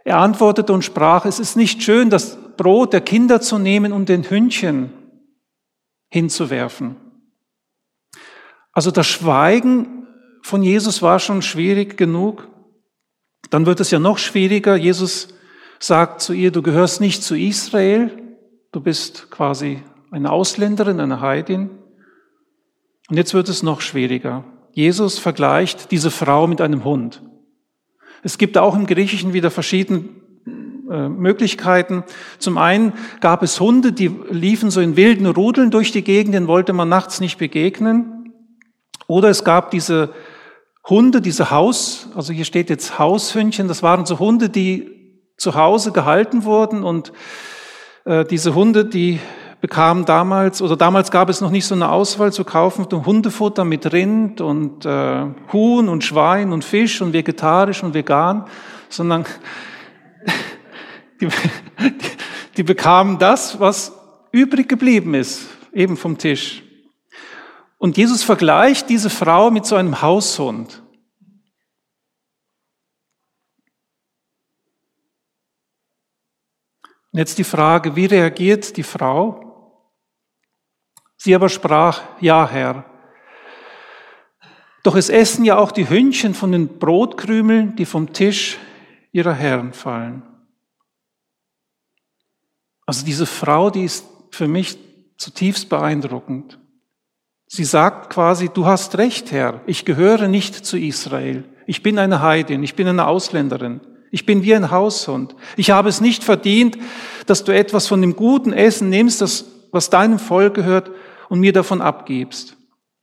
Er 0.04 0.18
antwortete 0.18 0.72
und 0.72 0.86
sprach, 0.86 1.26
es 1.26 1.40
ist 1.40 1.58
nicht 1.58 1.82
schön, 1.82 2.10
dass 2.10 2.38
Brot 2.58 2.94
der 2.94 3.02
Kinder 3.02 3.42
zu 3.42 3.58
nehmen 3.58 3.92
und 3.92 4.08
den 4.08 4.30
Hündchen 4.30 4.92
hinzuwerfen. 6.10 6.96
Also 8.72 8.92
das 8.92 9.08
Schweigen 9.08 10.08
von 10.44 10.62
Jesus 10.62 11.02
war 11.02 11.20
schon 11.20 11.42
schwierig 11.42 11.98
genug. 11.98 12.48
Dann 13.50 13.66
wird 13.66 13.80
es 13.80 13.90
ja 13.92 14.00
noch 14.00 14.20
schwieriger. 14.20 14.76
Jesus 14.76 15.30
sagt 15.80 16.22
zu 16.22 16.34
ihr, 16.34 16.52
du 16.52 16.62
gehörst 16.62 17.02
nicht 17.02 17.24
zu 17.24 17.36
Israel, 17.36 18.25
du 18.76 18.82
bist 18.82 19.32
quasi 19.32 19.82
eine 20.12 20.32
Ausländerin, 20.32 21.00
eine 21.00 21.22
Heidin. 21.22 21.70
Und 23.10 23.16
jetzt 23.16 23.34
wird 23.34 23.48
es 23.48 23.64
noch 23.64 23.80
schwieriger. 23.80 24.44
Jesus 24.74 25.18
vergleicht 25.18 25.92
diese 25.92 26.12
Frau 26.12 26.46
mit 26.46 26.60
einem 26.60 26.84
Hund. 26.84 27.22
Es 28.22 28.38
gibt 28.38 28.58
auch 28.58 28.76
im 28.76 28.86
Griechischen 28.86 29.32
wieder 29.32 29.50
verschiedene 29.50 30.04
äh, 30.92 31.08
Möglichkeiten. 31.08 32.04
Zum 32.38 32.58
einen 32.58 32.92
gab 33.22 33.44
es 33.44 33.62
Hunde, 33.62 33.94
die 33.94 34.12
liefen 34.30 34.72
so 34.72 34.82
in 34.82 34.98
wilden 34.98 35.26
Rudeln 35.26 35.72
durch 35.72 35.94
die 35.94 36.04
Gegend, 36.04 36.36
denen 36.36 36.48
wollte 36.48 36.74
man 36.74 36.90
nachts 36.90 37.22
nicht 37.22 37.38
begegnen. 37.38 38.34
Oder 39.08 39.30
es 39.30 39.46
gab 39.46 39.72
diese 39.72 40.14
Hunde, 40.84 41.22
diese 41.22 41.50
Haus, 41.50 42.10
also 42.14 42.34
hier 42.34 42.46
steht 42.46 42.70
jetzt 42.70 43.00
Haushündchen, 43.00 43.70
das 43.70 43.84
waren 43.84 44.06
so 44.06 44.20
Hunde, 44.20 44.50
die 44.50 44.92
zu 45.38 45.56
Hause 45.56 45.94
gehalten 45.94 46.44
wurden 46.44 46.84
und 46.84 47.14
diese 48.06 48.54
Hunde, 48.54 48.86
die 48.86 49.20
bekam 49.62 50.06
damals, 50.06 50.62
oder 50.62 50.78
damals 50.78 51.10
gab 51.10 51.28
es 51.28 51.42
noch 51.42 51.50
nicht 51.50 51.66
so 51.66 51.74
eine 51.74 51.90
Auswahl 51.90 52.32
zu 52.32 52.44
kaufen, 52.44 52.86
Hundefutter 52.92 53.66
mit 53.66 53.92
Rind 53.92 54.42
und 54.42 54.86
äh, 54.86 55.26
Huhn 55.52 55.90
und 55.90 56.04
Schwein 56.04 56.54
und 56.54 56.64
Fisch 56.64 57.02
und 57.02 57.14
vegetarisch 57.14 57.82
und 57.82 57.96
vegan, 57.96 58.46
sondern 58.90 59.26
die, 61.20 61.30
die 62.58 62.64
bekamen 62.64 63.18
das, 63.18 63.60
was 63.60 63.94
übrig 64.32 64.70
geblieben 64.70 65.16
ist, 65.16 65.48
eben 65.74 65.98
vom 65.98 66.20
Tisch. 66.20 66.62
Und 67.80 67.98
Jesus 67.98 68.24
vergleicht 68.24 68.88
diese 68.88 69.10
Frau 69.10 69.50
mit 69.50 69.66
so 69.66 69.76
einem 69.76 70.04
Haushund. 70.04 70.84
Und 77.16 77.20
jetzt 77.20 77.38
die 77.38 77.46
Frage, 77.46 77.96
wie 77.96 78.08
reagiert 78.08 78.76
die 78.76 78.84
Frau? 78.84 79.88
Sie 81.16 81.34
aber 81.34 81.48
sprach, 81.48 82.02
ja 82.20 82.46
Herr. 82.46 82.84
Doch 84.84 84.98
es 84.98 85.08
essen 85.08 85.46
ja 85.46 85.58
auch 85.58 85.72
die 85.72 85.90
Hündchen 85.90 86.34
von 86.34 86.52
den 86.52 86.78
Brotkrümeln, 86.78 87.78
die 87.78 87.86
vom 87.86 88.12
Tisch 88.12 88.58
ihrer 89.14 89.32
Herren 89.34 89.72
fallen. 89.72 90.24
Also 92.86 93.06
diese 93.06 93.26
Frau, 93.26 93.70
die 93.70 93.86
ist 93.86 94.06
für 94.32 94.50
mich 94.50 94.78
zutiefst 95.16 95.70
beeindruckend. 95.70 96.60
Sie 97.48 97.64
sagt 97.64 98.10
quasi, 98.10 98.50
du 98.50 98.66
hast 98.66 98.98
recht, 98.98 99.32
Herr, 99.32 99.62
ich 99.68 99.86
gehöre 99.86 100.28
nicht 100.28 100.66
zu 100.66 100.78
Israel. 100.78 101.46
Ich 101.66 101.82
bin 101.82 101.98
eine 101.98 102.22
Heidin, 102.22 102.62
ich 102.62 102.76
bin 102.76 102.90
eine 102.90 103.08
Ausländerin. 103.08 103.80
Ich 104.16 104.26
bin 104.26 104.44
wie 104.44 104.56
ein 104.56 104.72
Haushund. 104.72 105.36
Ich 105.58 105.72
habe 105.72 105.90
es 105.90 106.00
nicht 106.00 106.24
verdient, 106.24 106.78
dass 107.26 107.44
du 107.44 107.52
etwas 107.52 107.86
von 107.88 108.00
dem 108.00 108.16
guten 108.16 108.54
Essen 108.54 108.88
nimmst, 108.88 109.20
das, 109.20 109.44
was 109.74 109.90
deinem 109.90 110.20
Volk 110.20 110.54
gehört, 110.54 110.90
und 111.28 111.42
mir 111.42 111.52
davon 111.52 111.82
abgibst. 111.82 112.56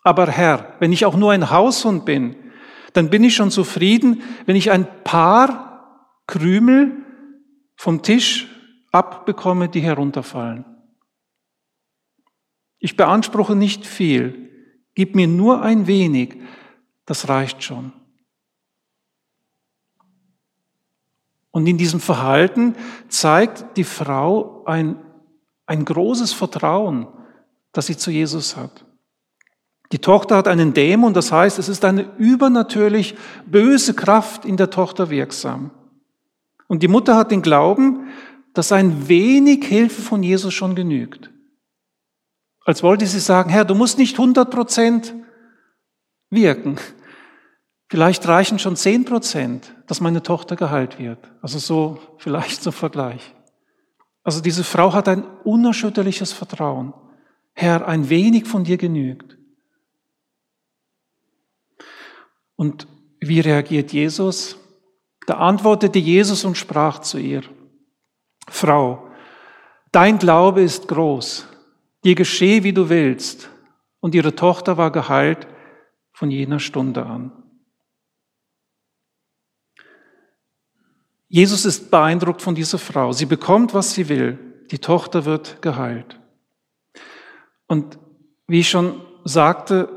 Aber 0.02 0.26
Herr, 0.26 0.72
wenn 0.78 0.90
ich 0.90 1.04
auch 1.04 1.14
nur 1.14 1.32
ein 1.32 1.50
Haushund 1.50 2.06
bin, 2.06 2.34
dann 2.94 3.10
bin 3.10 3.22
ich 3.24 3.34
schon 3.36 3.50
zufrieden, 3.50 4.22
wenn 4.46 4.56
ich 4.56 4.70
ein 4.70 4.86
paar 5.04 6.16
Krümel 6.26 6.92
vom 7.76 8.00
Tisch 8.00 8.48
abbekomme, 8.90 9.68
die 9.68 9.80
herunterfallen. 9.80 10.64
Ich 12.78 12.96
beanspruche 12.96 13.54
nicht 13.54 13.84
viel, 13.84 14.48
gib 14.94 15.14
mir 15.14 15.28
nur 15.28 15.60
ein 15.60 15.86
wenig, 15.86 16.38
das 17.04 17.28
reicht 17.28 17.62
schon. 17.62 17.92
Und 21.52 21.66
in 21.66 21.78
diesem 21.78 22.00
Verhalten 22.00 22.74
zeigt 23.08 23.76
die 23.76 23.84
Frau 23.84 24.64
ein, 24.64 24.96
ein 25.66 25.84
großes 25.84 26.32
Vertrauen 26.32 27.06
das 27.72 27.86
sie 27.86 27.96
zu 27.96 28.10
Jesus 28.10 28.56
hat. 28.56 28.84
Die 29.90 29.98
Tochter 29.98 30.36
hat 30.36 30.48
einen 30.48 30.72
Dämon, 30.72 31.12
das 31.12 31.32
heißt, 31.32 31.58
es 31.58 31.68
ist 31.68 31.84
eine 31.84 32.16
übernatürlich 32.16 33.14
böse 33.46 33.94
Kraft 33.94 34.44
in 34.44 34.56
der 34.56 34.70
Tochter 34.70 35.10
wirksam. 35.10 35.70
Und 36.68 36.82
die 36.82 36.88
Mutter 36.88 37.16
hat 37.16 37.30
den 37.30 37.42
Glauben, 37.42 38.08
dass 38.54 38.72
ein 38.72 39.08
wenig 39.08 39.64
Hilfe 39.64 40.00
von 40.00 40.22
Jesus 40.22 40.54
schon 40.54 40.74
genügt. 40.74 41.30
Als 42.64 42.82
wollte 42.82 43.06
sie 43.06 43.18
sagen, 43.18 43.50
Herr, 43.50 43.64
du 43.64 43.74
musst 43.74 43.98
nicht 43.98 44.18
100 44.18 44.50
Prozent 44.50 45.14
wirken. 46.30 46.76
Vielleicht 47.92 48.26
reichen 48.26 48.58
schon 48.58 48.74
10 48.74 49.04
Prozent, 49.04 49.74
dass 49.86 50.00
meine 50.00 50.22
Tochter 50.22 50.56
geheilt 50.56 50.98
wird. 50.98 51.30
Also 51.42 51.58
so, 51.58 51.98
vielleicht 52.16 52.62
zum 52.62 52.72
Vergleich. 52.72 53.34
Also 54.22 54.40
diese 54.40 54.64
Frau 54.64 54.94
hat 54.94 55.08
ein 55.08 55.24
unerschütterliches 55.44 56.32
Vertrauen. 56.32 56.94
Herr, 57.52 57.86
ein 57.86 58.08
wenig 58.08 58.46
von 58.46 58.64
dir 58.64 58.78
genügt. 58.78 59.36
Und 62.56 62.88
wie 63.20 63.40
reagiert 63.40 63.92
Jesus? 63.92 64.56
Da 65.26 65.34
antwortete 65.34 65.98
Jesus 65.98 66.46
und 66.46 66.56
sprach 66.56 67.00
zu 67.00 67.18
ihr, 67.18 67.42
Frau, 68.48 69.06
dein 69.90 70.18
Glaube 70.18 70.62
ist 70.62 70.88
groß, 70.88 71.46
dir 72.04 72.14
geschehe, 72.14 72.64
wie 72.64 72.72
du 72.72 72.88
willst. 72.88 73.50
Und 74.00 74.14
ihre 74.14 74.34
Tochter 74.34 74.78
war 74.78 74.90
geheilt 74.90 75.46
von 76.14 76.30
jener 76.30 76.58
Stunde 76.58 77.04
an. 77.04 77.32
Jesus 81.32 81.64
ist 81.64 81.90
beeindruckt 81.90 82.42
von 82.42 82.54
dieser 82.54 82.76
Frau. 82.76 83.12
Sie 83.12 83.24
bekommt, 83.24 83.72
was 83.72 83.94
sie 83.94 84.10
will. 84.10 84.38
Die 84.70 84.78
Tochter 84.78 85.24
wird 85.24 85.62
geheilt. 85.62 86.20
Und 87.66 87.98
wie 88.46 88.60
ich 88.60 88.68
schon 88.68 89.00
sagte, 89.24 89.88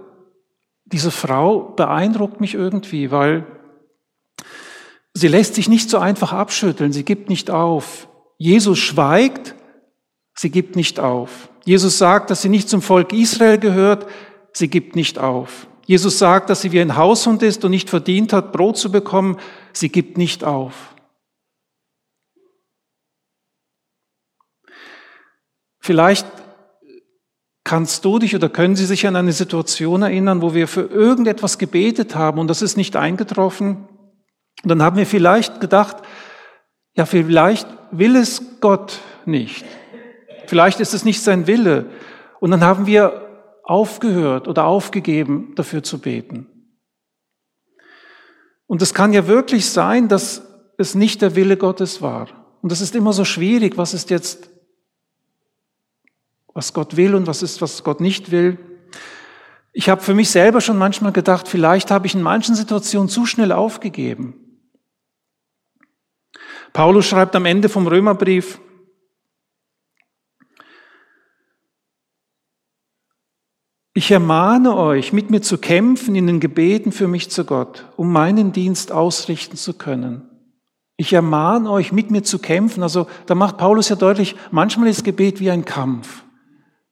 diese 0.85 1.11
Frau 1.11 1.59
beeindruckt 1.59 2.39
mich 2.39 2.53
irgendwie, 2.53 3.11
weil 3.11 3.45
sie 5.13 5.27
lässt 5.27 5.55
sich 5.55 5.67
nicht 5.67 5.89
so 5.89 5.97
einfach 5.97 6.31
abschütteln, 6.31 6.93
sie 6.93 7.03
gibt 7.03 7.27
nicht 7.27 7.51
auf. 7.51 8.07
Jesus 8.37 8.79
schweigt, 8.79 9.55
sie 10.35 10.49
gibt 10.49 10.77
nicht 10.77 11.01
auf. 11.01 11.49
Jesus 11.65 11.97
sagt, 11.97 12.29
dass 12.29 12.43
sie 12.43 12.49
nicht 12.49 12.69
zum 12.69 12.81
Volk 12.81 13.11
Israel 13.11 13.57
gehört, 13.57 14.07
sie 14.53 14.69
gibt 14.69 14.95
nicht 14.95 15.19
auf. 15.19 15.67
Jesus 15.85 16.17
sagt, 16.17 16.49
dass 16.49 16.61
sie 16.61 16.71
wie 16.71 16.79
ein 16.79 16.95
Haushund 16.95 17.43
ist 17.43 17.65
und 17.65 17.71
nicht 17.71 17.89
verdient 17.89 18.31
hat, 18.31 18.53
Brot 18.53 18.77
zu 18.77 18.89
bekommen, 18.89 19.35
sie 19.73 19.89
gibt 19.89 20.17
nicht 20.17 20.45
auf. 20.45 20.94
Vielleicht 25.85 26.25
Kannst 27.65 28.05
du 28.05 28.19
dich 28.19 28.35
oder 28.35 28.47
können 28.47 28.75
Sie 28.75 28.85
sich 28.85 29.07
an 29.07 29.15
eine 29.15 29.33
Situation 29.33 30.03
erinnern, 30.03 30.43
wo 30.43 30.53
wir 30.53 30.67
für 30.67 30.83
irgendetwas 30.83 31.57
gebetet 31.57 32.13
haben 32.13 32.39
und 32.39 32.47
das 32.47 32.61
ist 32.61 32.77
nicht 32.77 32.95
eingetroffen? 32.95 33.87
Und 34.61 34.69
dann 34.69 34.83
haben 34.83 34.97
wir 34.97 35.07
vielleicht 35.07 35.59
gedacht, 35.59 35.97
ja, 36.93 37.07
vielleicht 37.07 37.67
will 37.89 38.15
es 38.17 38.59
Gott 38.61 38.99
nicht. 39.25 39.65
Vielleicht 40.45 40.79
ist 40.79 40.93
es 40.93 41.05
nicht 41.05 41.23
sein 41.23 41.47
Wille. 41.47 41.87
Und 42.39 42.51
dann 42.51 42.63
haben 42.63 42.85
wir 42.85 43.59
aufgehört 43.63 44.47
oder 44.47 44.65
aufgegeben, 44.65 45.53
dafür 45.55 45.81
zu 45.81 45.97
beten. 45.97 46.45
Und 48.67 48.83
es 48.83 48.93
kann 48.93 49.11
ja 49.11 49.25
wirklich 49.25 49.71
sein, 49.71 50.07
dass 50.07 50.43
es 50.77 50.93
nicht 50.93 51.23
der 51.23 51.35
Wille 51.35 51.57
Gottes 51.57 52.03
war. 52.03 52.27
Und 52.61 52.71
das 52.71 52.81
ist 52.81 52.95
immer 52.95 53.11
so 53.11 53.25
schwierig. 53.25 53.75
Was 53.75 53.95
ist 53.95 54.11
jetzt 54.11 54.54
was 56.55 56.73
Gott 56.73 56.95
will 56.95 57.13
und 57.13 57.27
was 57.27 57.43
ist, 57.43 57.61
was 57.61 57.83
Gott 57.83 57.99
nicht 58.01 58.31
will. 58.31 58.57
Ich 59.73 59.89
habe 59.89 60.01
für 60.01 60.15
mich 60.15 60.31
selber 60.31 60.61
schon 60.61 60.77
manchmal 60.77 61.11
gedacht, 61.11 61.49
vielleicht 61.49 61.91
habe 61.91 62.07
ich 62.07 62.15
in 62.15 62.23
manchen 62.23 62.55
Situationen 62.55 63.09
zu 63.09 63.25
schnell 63.25 63.51
aufgegeben. 63.51 64.33
Paulus 66.71 67.05
schreibt 67.05 67.35
am 67.35 67.45
Ende 67.45 67.69
vom 67.69 67.85
Römerbrief, 67.85 68.59
Ich 73.97 74.11
ermahne 74.11 74.75
euch, 74.75 75.13
mit 75.13 75.29
mir 75.29 75.41
zu 75.41 75.57
kämpfen 75.57 76.15
in 76.15 76.27
den 76.27 76.41
Gebeten 76.41 76.91
für 76.91 77.07
mich 77.07 77.31
zu 77.31 77.45
Gott, 77.45 77.85
um 77.95 78.11
meinen 78.11 78.51
Dienst 78.51 78.91
ausrichten 78.91 79.55
zu 79.55 79.73
können. 79.73 80.29
Ich 80.97 81.13
ermahne 81.13 81.71
euch, 81.71 81.93
mit 81.93 82.11
mir 82.11 82.21
zu 82.21 82.39
kämpfen. 82.39 82.83
Also 82.83 83.07
da 83.25 83.35
macht 83.35 83.57
Paulus 83.57 83.87
ja 83.87 83.95
deutlich, 83.95 84.35
manchmal 84.51 84.89
ist 84.89 85.05
Gebet 85.05 85.39
wie 85.39 85.49
ein 85.49 85.63
Kampf 85.63 86.25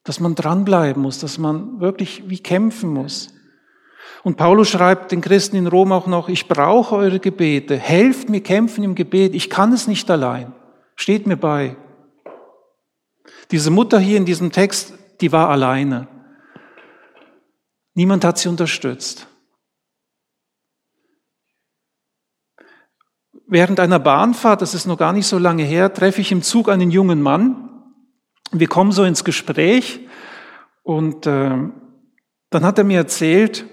dass 0.03 0.19
man 0.19 0.35
dranbleiben 0.35 1.01
muss, 1.01 1.19
dass 1.19 1.37
man 1.37 1.79
wirklich 1.79 2.29
wie 2.29 2.39
kämpfen 2.39 2.89
muss. 2.89 3.33
Und 4.23 4.37
Paulus 4.37 4.69
schreibt 4.69 5.11
den 5.11 5.21
Christen 5.21 5.55
in 5.55 5.67
Rom 5.67 5.91
auch 5.91 6.07
noch, 6.07 6.29
ich 6.29 6.47
brauche 6.47 6.95
eure 6.95 7.19
Gebete, 7.19 7.77
helft 7.77 8.29
mir 8.29 8.41
kämpfen 8.41 8.83
im 8.83 8.95
Gebet, 8.95 9.35
ich 9.35 9.49
kann 9.49 9.73
es 9.73 9.87
nicht 9.87 10.09
allein, 10.09 10.53
steht 10.95 11.27
mir 11.27 11.37
bei. 11.37 11.75
Diese 13.51 13.71
Mutter 13.71 13.99
hier 13.99 14.17
in 14.17 14.25
diesem 14.25 14.51
Text, 14.51 14.93
die 15.21 15.31
war 15.31 15.49
alleine. 15.49 16.07
Niemand 17.93 18.25
hat 18.25 18.37
sie 18.37 18.49
unterstützt. 18.49 19.27
Während 23.45 23.79
einer 23.79 23.99
Bahnfahrt, 23.99 24.61
das 24.61 24.73
ist 24.73 24.87
noch 24.87 24.97
gar 24.97 25.13
nicht 25.13 25.27
so 25.27 25.37
lange 25.37 25.63
her, 25.63 25.93
treffe 25.93 26.21
ich 26.21 26.31
im 26.31 26.41
Zug 26.41 26.69
einen 26.69 26.89
jungen 26.91 27.21
Mann. 27.21 27.72
Wir 28.53 28.67
kommen 28.67 28.91
so 28.91 29.03
ins 29.03 29.23
Gespräch 29.23 29.99
und 30.83 31.25
äh, 31.25 31.57
dann 32.51 32.63
hat 32.63 32.77
er 32.77 32.83
mir 32.83 32.99
erzählt, 32.99 33.65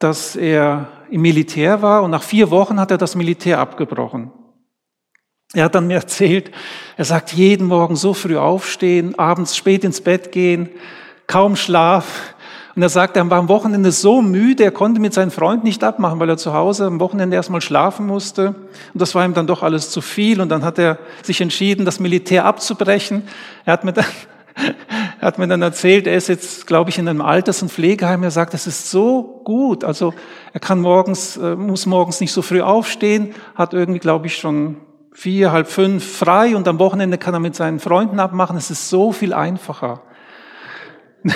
dass 0.00 0.34
er 0.34 0.88
im 1.10 1.22
Militär 1.22 1.80
war 1.80 2.02
und 2.02 2.10
nach 2.10 2.24
vier 2.24 2.50
Wochen 2.50 2.80
hat 2.80 2.90
er 2.90 2.98
das 2.98 3.14
Militär 3.14 3.60
abgebrochen. 3.60 4.32
Er 5.52 5.64
hat 5.64 5.76
dann 5.76 5.86
mir 5.86 5.94
erzählt, 5.94 6.50
er 6.96 7.04
sagt 7.04 7.32
jeden 7.32 7.66
Morgen 7.66 7.94
so 7.94 8.12
früh 8.14 8.36
aufstehen, 8.36 9.16
abends 9.18 9.56
spät 9.56 9.84
ins 9.84 10.00
Bett 10.00 10.32
gehen, 10.32 10.70
kaum 11.26 11.54
Schlaf. 11.54 12.34
Und 12.76 12.82
er 12.82 12.88
sagt, 12.88 13.16
er 13.16 13.28
war 13.28 13.38
am 13.38 13.48
Wochenende 13.48 13.90
so 13.90 14.22
müde, 14.22 14.62
er 14.62 14.70
konnte 14.70 15.00
mit 15.00 15.12
seinem 15.12 15.32
Freund 15.32 15.64
nicht 15.64 15.82
abmachen, 15.82 16.20
weil 16.20 16.28
er 16.28 16.36
zu 16.36 16.54
Hause 16.54 16.86
am 16.86 17.00
Wochenende 17.00 17.34
erstmal 17.34 17.60
schlafen 17.60 18.06
musste. 18.06 18.54
Und 18.92 19.02
das 19.02 19.14
war 19.14 19.24
ihm 19.24 19.34
dann 19.34 19.48
doch 19.48 19.62
alles 19.62 19.90
zu 19.90 20.00
viel. 20.00 20.40
Und 20.40 20.50
dann 20.50 20.64
hat 20.64 20.78
er 20.78 20.98
sich 21.22 21.40
entschieden, 21.40 21.84
das 21.84 21.98
Militär 21.98 22.44
abzubrechen. 22.44 23.24
Er 23.64 23.72
hat 23.72 23.84
mir 23.84 23.92
dann, 23.92 24.04
er 25.20 25.26
hat 25.26 25.38
mir 25.38 25.48
dann 25.48 25.62
erzählt, 25.62 26.06
er 26.06 26.16
ist 26.16 26.28
jetzt, 26.28 26.68
glaube 26.68 26.90
ich, 26.90 26.98
in 26.98 27.08
einem 27.08 27.22
Alters- 27.22 27.60
und 27.60 27.72
Pflegeheim. 27.72 28.22
Er 28.22 28.30
sagt, 28.30 28.54
es 28.54 28.68
ist 28.68 28.90
so 28.90 29.42
gut. 29.44 29.82
Also 29.82 30.14
er 30.52 30.60
kann 30.60 30.80
morgens, 30.80 31.36
äh, 31.36 31.56
muss 31.56 31.86
morgens 31.86 32.20
nicht 32.20 32.32
so 32.32 32.40
früh 32.40 32.60
aufstehen, 32.60 33.34
hat 33.56 33.74
irgendwie, 33.74 34.00
glaube 34.00 34.28
ich, 34.28 34.36
schon 34.36 34.76
vier, 35.12 35.50
halb 35.50 35.66
fünf 35.66 36.18
frei 36.18 36.54
und 36.54 36.68
am 36.68 36.78
Wochenende 36.78 37.18
kann 37.18 37.34
er 37.34 37.40
mit 37.40 37.56
seinen 37.56 37.80
Freunden 37.80 38.20
abmachen. 38.20 38.56
Es 38.56 38.70
ist 38.70 38.88
so 38.88 39.10
viel 39.10 39.34
einfacher. 39.34 40.02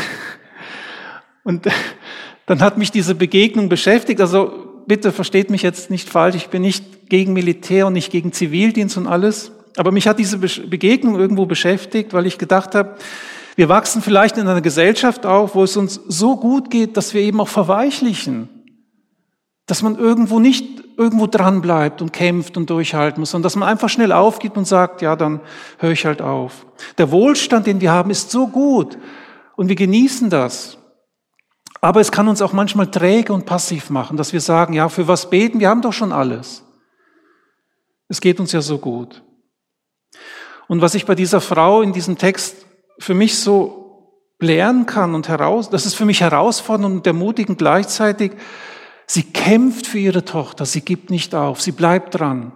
Und 1.44 1.66
dann 2.46 2.60
hat 2.60 2.76
mich 2.76 2.90
diese 2.90 3.14
Begegnung 3.14 3.68
beschäftigt. 3.68 4.20
Also 4.20 4.82
bitte 4.86 5.12
versteht 5.12 5.50
mich 5.50 5.62
jetzt 5.62 5.90
nicht 5.90 6.08
falsch. 6.08 6.34
Ich 6.34 6.48
bin 6.48 6.62
nicht 6.62 7.08
gegen 7.08 7.32
Militär 7.32 7.86
und 7.86 7.92
nicht 7.92 8.10
gegen 8.10 8.32
Zivildienst 8.32 8.96
und 8.96 9.06
alles. 9.06 9.52
Aber 9.76 9.92
mich 9.92 10.08
hat 10.08 10.18
diese 10.18 10.38
Begegnung 10.38 11.18
irgendwo 11.18 11.46
beschäftigt, 11.46 12.12
weil 12.12 12.26
ich 12.26 12.38
gedacht 12.38 12.74
habe, 12.74 12.96
wir 13.56 13.68
wachsen 13.68 14.02
vielleicht 14.02 14.36
in 14.36 14.48
einer 14.48 14.60
Gesellschaft 14.60 15.26
auf, 15.26 15.54
wo 15.54 15.62
es 15.62 15.76
uns 15.76 16.00
so 16.08 16.36
gut 16.36 16.70
geht, 16.70 16.96
dass 16.96 17.14
wir 17.14 17.20
eben 17.20 17.40
auch 17.40 17.48
verweichlichen. 17.48 18.48
Dass 19.66 19.82
man 19.82 19.96
irgendwo 19.96 20.40
nicht 20.40 20.82
irgendwo 20.96 21.26
dran 21.26 21.60
bleibt 21.60 22.02
und 22.02 22.12
kämpft 22.12 22.56
und 22.56 22.70
durchhalten 22.70 23.20
muss, 23.20 23.30
sondern 23.30 23.44
dass 23.44 23.56
man 23.56 23.68
einfach 23.68 23.88
schnell 23.88 24.12
aufgibt 24.12 24.56
und 24.56 24.66
sagt, 24.66 25.02
ja, 25.02 25.16
dann 25.16 25.40
höre 25.78 25.92
ich 25.92 26.06
halt 26.06 26.22
auf. 26.22 26.66
Der 26.98 27.10
Wohlstand, 27.10 27.66
den 27.66 27.80
wir 27.80 27.90
haben, 27.90 28.10
ist 28.10 28.30
so 28.30 28.46
gut 28.46 28.96
und 29.56 29.68
wir 29.68 29.76
genießen 29.76 30.30
das. 30.30 30.78
Aber 31.85 32.00
es 32.00 32.11
kann 32.11 32.29
uns 32.29 32.41
auch 32.41 32.55
manchmal 32.55 32.91
träge 32.91 33.35
und 33.35 33.45
passiv 33.45 33.91
machen, 33.91 34.17
dass 34.17 34.33
wir 34.33 34.41
sagen, 34.41 34.73
ja, 34.73 34.88
für 34.88 35.07
was 35.07 35.29
beten? 35.29 35.61
Wir 35.61 35.69
haben 35.69 35.83
doch 35.83 35.93
schon 35.93 36.12
alles. 36.12 36.64
Es 38.09 38.23
geht 38.23 38.41
uns 38.41 38.53
ja 38.53 38.62
so 38.62 38.79
gut. 38.79 39.23
Und 40.67 40.81
was 40.81 40.95
ich 40.95 41.05
bei 41.05 41.14
dieser 41.14 41.43
Frau 41.43 41.83
in 41.83 41.93
diesem 41.93 42.17
Text 42.17 42.64
für 42.99 43.12
mich 43.12 43.38
so 43.38 44.14
lernen 44.41 44.87
kann 44.87 45.14
und 45.14 45.29
heraus, 45.29 45.69
das 45.69 45.85
ist 45.85 45.93
für 45.93 46.07
mich 46.07 46.23
herausfordernd 46.23 46.97
und 46.97 47.07
ermutigend 47.07 47.59
gleichzeitig, 47.59 48.33
sie 49.07 49.25
kämpft 49.25 49.87
für 49.87 49.99
ihre 49.99 50.25
Tochter, 50.25 50.64
sie 50.64 50.81
gibt 50.81 51.11
nicht 51.11 51.35
auf, 51.35 51.61
sie 51.61 51.73
bleibt 51.73 52.19
dran. 52.19 52.53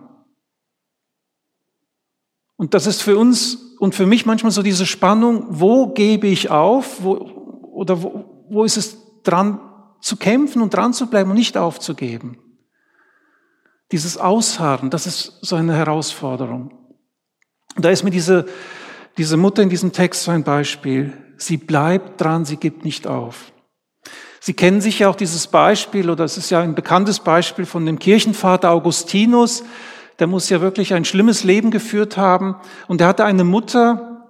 Und 2.57 2.73
das 2.73 2.87
ist 2.87 3.03
für 3.03 3.19
uns 3.19 3.77
und 3.79 3.95
für 3.95 4.07
mich 4.07 4.25
manchmal 4.25 4.53
so 4.53 4.63
diese 4.63 4.87
Spannung, 4.87 5.45
wo 5.51 5.89
gebe 5.89 6.29
ich 6.29 6.49
auf, 6.49 7.03
wo, 7.03 7.13
oder 7.75 8.03
wo, 8.03 8.47
wo 8.49 8.65
ist 8.65 8.79
es 8.79 9.08
dran 9.29 9.61
zu 10.01 10.17
kämpfen 10.17 10.63
und 10.63 10.75
dran 10.75 10.93
zu 10.93 11.09
bleiben 11.09 11.31
und 11.31 11.37
nicht 11.37 11.57
aufzugeben. 11.57 12.39
Dieses 13.93 14.19
Ausharren, 14.19 14.91
das 14.91 15.07
ist 15.07 15.39
so 15.41 15.57
eine 15.57 15.75
Herausforderung. 15.75 16.73
Und 17.77 17.85
da 17.85 17.91
ist 17.91 18.05
mir 18.05 18.11
diese, 18.11 18.47
diese 19.17 19.37
Mutter 19.37 19.63
in 19.63 19.71
diesem 19.71 19.93
Text 19.93 20.25
so 20.25 20.31
ein 20.31 20.45
Beispiel. 20.45 21.13
Sie 21.37 21.57
bleibt 21.57 22.21
dran, 22.21 22.45
sie 22.45 22.57
gibt 22.57 22.85
nicht 22.85 23.07
auf. 23.07 23.53
Sie 24.41 24.55
kennen 24.55 24.81
sicher 24.81 25.11
auch 25.11 25.17
dieses 25.17 25.47
Beispiel, 25.47 26.11
oder 26.11 26.25
es 26.25 26.39
ist 26.39 26.51
ja 26.51 26.61
ein 26.61 26.75
bekanntes 26.75 27.21
Beispiel 27.21 27.67
von 27.67 27.85
dem 27.87 27.99
Kirchenvater 27.99 28.71
Augustinus. 28.71 29.65
Der 30.19 30.27
muss 30.27 30.49
ja 30.49 30.61
wirklich 30.61 30.95
ein 30.95 31.05
schlimmes 31.05 31.45
Leben 31.45 31.71
geführt 31.71 32.17
haben. 32.17 32.57
Und 32.89 33.01
er 33.01 33.09
hatte 33.09 33.25
eine 33.25 33.45
Mutter, 33.45 34.27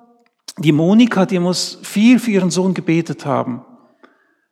die 0.58 0.72
Monika, 0.72 1.26
die 1.26 1.38
muss 1.38 1.78
viel 1.82 2.18
für 2.18 2.30
ihren 2.30 2.50
Sohn 2.50 2.74
gebetet 2.74 3.26
haben. 3.26 3.64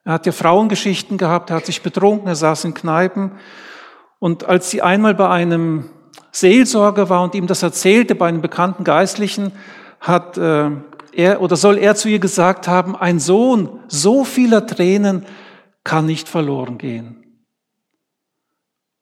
Er 0.07 0.13
hat 0.13 0.25
ja 0.25 0.31
Frauengeschichten 0.31 1.19
gehabt, 1.19 1.51
er 1.51 1.57
hat 1.57 1.67
sich 1.67 1.83
betrunken, 1.83 2.29
er 2.29 2.37
saß 2.37 2.65
in 2.65 2.75
Kneipen. 2.75 3.33
Und 4.21 4.45
als 4.45 4.71
sie 4.71 4.81
einmal 4.81 5.17
bei 5.17 5.29
einem 5.29 5.91
Seelsorger 6.31 7.11
war 7.11 7.25
und 7.25 7.35
ihm 7.35 7.49
das 7.49 7.65
erzählte, 7.65 8.15
bei 8.15 8.29
einem 8.29 8.41
bekannten 8.41 8.85
Geistlichen, 8.85 9.51
hat 9.99 10.39
äh, 10.39 10.71
er 11.13 11.41
oder 11.41 11.57
soll 11.57 11.77
er 11.77 11.97
zu 11.97 12.09
ihr 12.09 12.21
gesagt 12.21 12.69
haben, 12.69 12.95
ein 12.95 13.19
Sohn 13.19 13.81
so 13.89 14.23
vieler 14.23 14.65
Tränen 14.65 15.27
kann 15.83 16.07
nicht 16.07 16.29
verloren 16.29 16.79
gehen. 16.79 17.41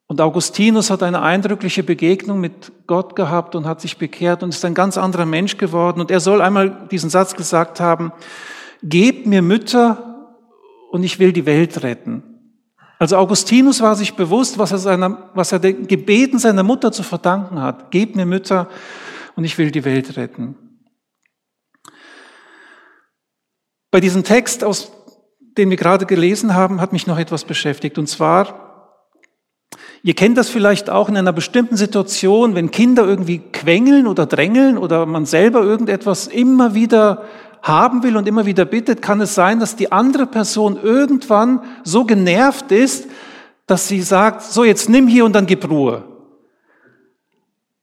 Und 0.07 0.23
Augustinus 0.23 0.89
hat 0.89 1.03
eine 1.03 1.21
eindrückliche 1.21 1.83
Begegnung 1.83 2.41
mit 2.41 2.73
Gott 2.87 3.15
gehabt 3.15 3.55
und 3.55 3.67
hat 3.67 3.83
sich 3.83 3.99
bekehrt 3.99 4.43
und 4.43 4.55
ist 4.55 4.65
ein 4.65 4.75
ganz 4.75 4.97
anderer 4.97 5.27
Mensch 5.27 5.59
geworden. 5.59 6.01
Und 6.01 6.11
er 6.11 6.21
soll 6.21 6.41
einmal 6.41 6.89
diesen 6.91 7.11
Satz 7.11 7.35
gesagt 7.35 7.79
haben, 7.79 8.11
gebt 8.83 9.27
mir 9.27 9.43
Mütter 9.43 10.14
und 10.95 11.03
ich 11.03 11.19
will 11.19 11.33
die 11.33 11.45
Welt 11.45 11.83
retten. 11.83 12.23
Also 13.01 13.17
Augustinus 13.17 13.81
war 13.81 13.97
sich 13.97 14.15
bewusst, 14.15 14.59
was 14.59 14.71
er, 14.71 14.79
seiner, 14.79 15.29
was 15.35 15.51
er 15.51 15.59
den 15.59 15.89
Gebeten 15.89 16.39
seiner 16.39 16.63
Mutter 16.63 16.93
zu 16.93 17.03
verdanken 17.03 17.61
hat. 17.61 17.91
Gebt 17.91 18.15
mir 18.15 18.27
Mütter 18.27 18.69
und 19.35 19.43
ich 19.43 19.59
will 19.59 19.73
die 19.73 19.85
Welt 19.85 20.17
retten. 20.17 20.55
Bei 23.91 23.99
diesem 23.99 24.23
Text, 24.23 24.63
aus 24.63 24.93
den 25.59 25.69
wir 25.69 25.77
gerade 25.77 26.07
gelesen 26.07 26.55
haben, 26.55 26.81
hat 26.81 26.93
mich 26.93 27.09
noch 27.09 27.19
etwas 27.19 27.43
beschäftigt. 27.43 27.99
Und 27.99 28.07
zwar, 28.07 29.01
ihr 30.05 30.15
kennt 30.15 30.39
das 30.39 30.49
vielleicht 30.49 30.91
auch 30.91 31.09
in 31.09 31.17
einer 31.17 31.33
bestimmten 31.33 31.77
Situation, 31.77 32.55
wenn 32.55 32.71
Kinder 32.71 33.05
irgendwie 33.05 33.41
quengeln 33.41 34.07
oder 34.07 34.27
drängeln 34.27 34.79
oder 34.79 35.07
man 35.07 35.27
selber 35.27 35.61
irgendetwas 35.61 36.29
immer 36.29 36.77
wieder 36.77 37.25
haben 37.65 38.03
will 38.03 38.19
und 38.19 38.29
immer 38.29 38.45
wieder 38.45 38.67
bittet, 38.67 39.01
kann 39.01 39.23
es 39.23 39.35
sein, 39.35 39.59
dass 39.59 39.75
die 39.75 39.91
andere 39.91 40.27
Person 40.27 40.79
irgendwann 40.81 41.63
so 41.83 42.05
genervt 42.05 42.71
ist, 42.71 43.09
dass 43.67 43.89
sie 43.89 44.03
sagt, 44.03 44.43
so 44.43 44.65
jetzt 44.65 44.91
nimm 44.91 45.09
hier 45.09 45.25
und 45.25 45.33
dann 45.33 45.47
gib 45.47 45.69
Ruhe. 45.69 46.05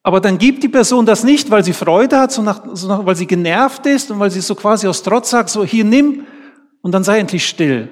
Aber 0.04 0.20
dann 0.20 0.38
gibt 0.38 0.62
die 0.62 0.70
Person 0.70 1.08
das 1.08 1.24
nicht, 1.24 1.50
weil 1.50 1.64
sie 1.64 1.74
Freude 1.74 2.20
hat, 2.20 2.32
sondern 2.32 3.06
weil 3.06 3.16
sie 3.16 3.26
genervt 3.26 3.88
ist 3.88 4.12
und 4.12 4.20
weil 4.20 4.30
sie 4.30 4.42
so 4.42 4.54
quasi 4.54 4.88
aus 4.88 5.02
Trotz 5.02 5.32
sagt, 5.32 5.50
so 5.50 5.66
hier 5.66 5.84
nimm 5.84 6.28
und 6.82 6.92
dann 6.92 7.04
sei 7.04 7.18
endlich 7.18 7.48
still. 7.48 7.90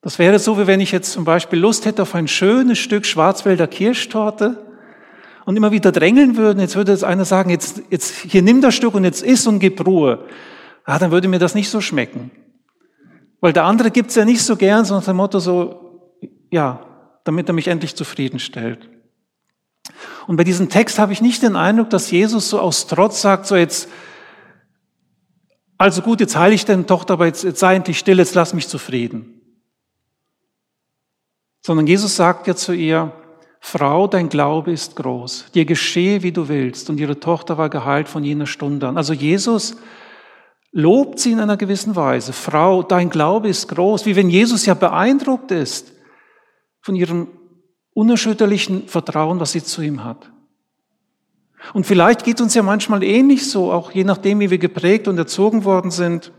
Das 0.00 0.18
wäre 0.18 0.40
so, 0.40 0.58
wie 0.58 0.66
wenn 0.66 0.80
ich 0.80 0.90
jetzt 0.90 1.12
zum 1.12 1.24
Beispiel 1.24 1.60
Lust 1.60 1.84
hätte 1.84 2.02
auf 2.02 2.16
ein 2.16 2.26
schönes 2.26 2.78
Stück 2.78 3.06
Schwarzwälder 3.06 3.68
Kirschtorte 3.68 4.65
und 5.46 5.56
immer 5.56 5.70
wieder 5.70 5.92
drängeln 5.92 6.36
würden, 6.36 6.58
jetzt 6.58 6.74
würde 6.74 6.90
jetzt 6.92 7.04
einer 7.04 7.24
sagen, 7.24 7.50
jetzt, 7.50 7.80
jetzt 7.88 8.10
hier 8.10 8.42
nimm 8.42 8.60
das 8.60 8.74
Stück 8.74 8.94
und 8.94 9.04
jetzt 9.04 9.22
iss 9.22 9.46
und 9.46 9.60
gib 9.60 9.86
Ruhe. 9.86 10.26
Ah, 10.84 10.98
dann 10.98 11.12
würde 11.12 11.28
mir 11.28 11.38
das 11.38 11.54
nicht 11.54 11.70
so 11.70 11.80
schmecken. 11.80 12.32
Weil 13.40 13.52
der 13.52 13.64
andere 13.64 13.92
gibt's 13.92 14.16
ja 14.16 14.24
nicht 14.24 14.42
so 14.42 14.56
gern, 14.56 14.84
sondern 14.84 15.06
dem 15.06 15.16
Motto 15.16 15.38
so, 15.38 16.18
ja, 16.50 16.84
damit 17.22 17.48
er 17.48 17.52
mich 17.54 17.68
endlich 17.68 17.94
zufriedenstellt. 17.94 18.90
Und 20.26 20.36
bei 20.36 20.42
diesem 20.42 20.68
Text 20.68 20.98
habe 20.98 21.12
ich 21.12 21.20
nicht 21.20 21.42
den 21.42 21.54
Eindruck, 21.54 21.90
dass 21.90 22.10
Jesus 22.10 22.50
so 22.50 22.58
aus 22.58 22.88
Trotz 22.88 23.22
sagt, 23.22 23.46
so 23.46 23.54
jetzt, 23.54 23.88
also 25.78 26.02
gut, 26.02 26.18
jetzt 26.18 26.36
heile 26.36 26.56
ich 26.56 26.64
deine 26.64 26.86
Tochter, 26.86 27.14
aber 27.14 27.26
jetzt, 27.26 27.44
jetzt 27.44 27.60
sei 27.60 27.76
endlich 27.76 28.00
still, 28.00 28.18
jetzt 28.18 28.34
lass 28.34 28.52
mich 28.52 28.66
zufrieden. 28.66 29.40
Sondern 31.64 31.86
Jesus 31.86 32.16
sagt 32.16 32.48
ja 32.48 32.56
zu 32.56 32.72
ihr, 32.72 33.12
Frau, 33.68 34.06
dein 34.06 34.28
Glaube 34.28 34.70
ist 34.70 34.94
groß, 34.94 35.46
dir 35.52 35.64
geschehe, 35.64 36.22
wie 36.22 36.30
du 36.30 36.46
willst. 36.46 36.88
Und 36.88 37.00
ihre 37.00 37.18
Tochter 37.18 37.58
war 37.58 37.68
geheilt 37.68 38.08
von 38.08 38.22
jener 38.22 38.46
Stunde 38.46 38.86
an. 38.86 38.96
Also 38.96 39.12
Jesus 39.12 39.76
lobt 40.70 41.18
sie 41.18 41.32
in 41.32 41.40
einer 41.40 41.56
gewissen 41.56 41.96
Weise. 41.96 42.32
Frau, 42.32 42.84
dein 42.84 43.10
Glaube 43.10 43.48
ist 43.48 43.66
groß, 43.66 44.06
wie 44.06 44.14
wenn 44.14 44.30
Jesus 44.30 44.66
ja 44.66 44.74
beeindruckt 44.74 45.50
ist 45.50 45.92
von 46.80 46.94
ihrem 46.94 47.26
unerschütterlichen 47.92 48.86
Vertrauen, 48.86 49.40
was 49.40 49.50
sie 49.50 49.64
zu 49.64 49.82
ihm 49.82 50.04
hat. 50.04 50.30
Und 51.74 51.86
vielleicht 51.86 52.22
geht 52.22 52.40
uns 52.40 52.54
ja 52.54 52.62
manchmal 52.62 53.02
ähnlich 53.02 53.50
so, 53.50 53.72
auch 53.72 53.90
je 53.90 54.04
nachdem, 54.04 54.38
wie 54.38 54.50
wir 54.50 54.58
geprägt 54.58 55.08
und 55.08 55.18
erzogen 55.18 55.64
worden 55.64 55.90
sind, 55.90 56.30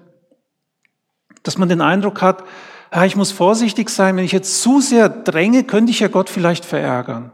dass 1.44 1.58
man 1.58 1.68
den 1.68 1.82
Eindruck 1.82 2.22
hat, 2.22 2.46
ja, 2.93 3.06
ich 3.06 3.15
muss 3.15 3.32
vorsichtig 3.32 3.89
sein, 3.89 4.15
wenn 4.15 4.23
ich 4.23 4.32
jetzt 4.32 4.62
zu 4.62 4.82
sehr 4.82 5.10
dränge, 5.10 5.63
könnte 5.63 5.91
ich 5.91 6.00
ja 6.00 6.08
Gott 6.08 6.30
vielleicht 6.30 6.65
verärgern. 6.65 7.32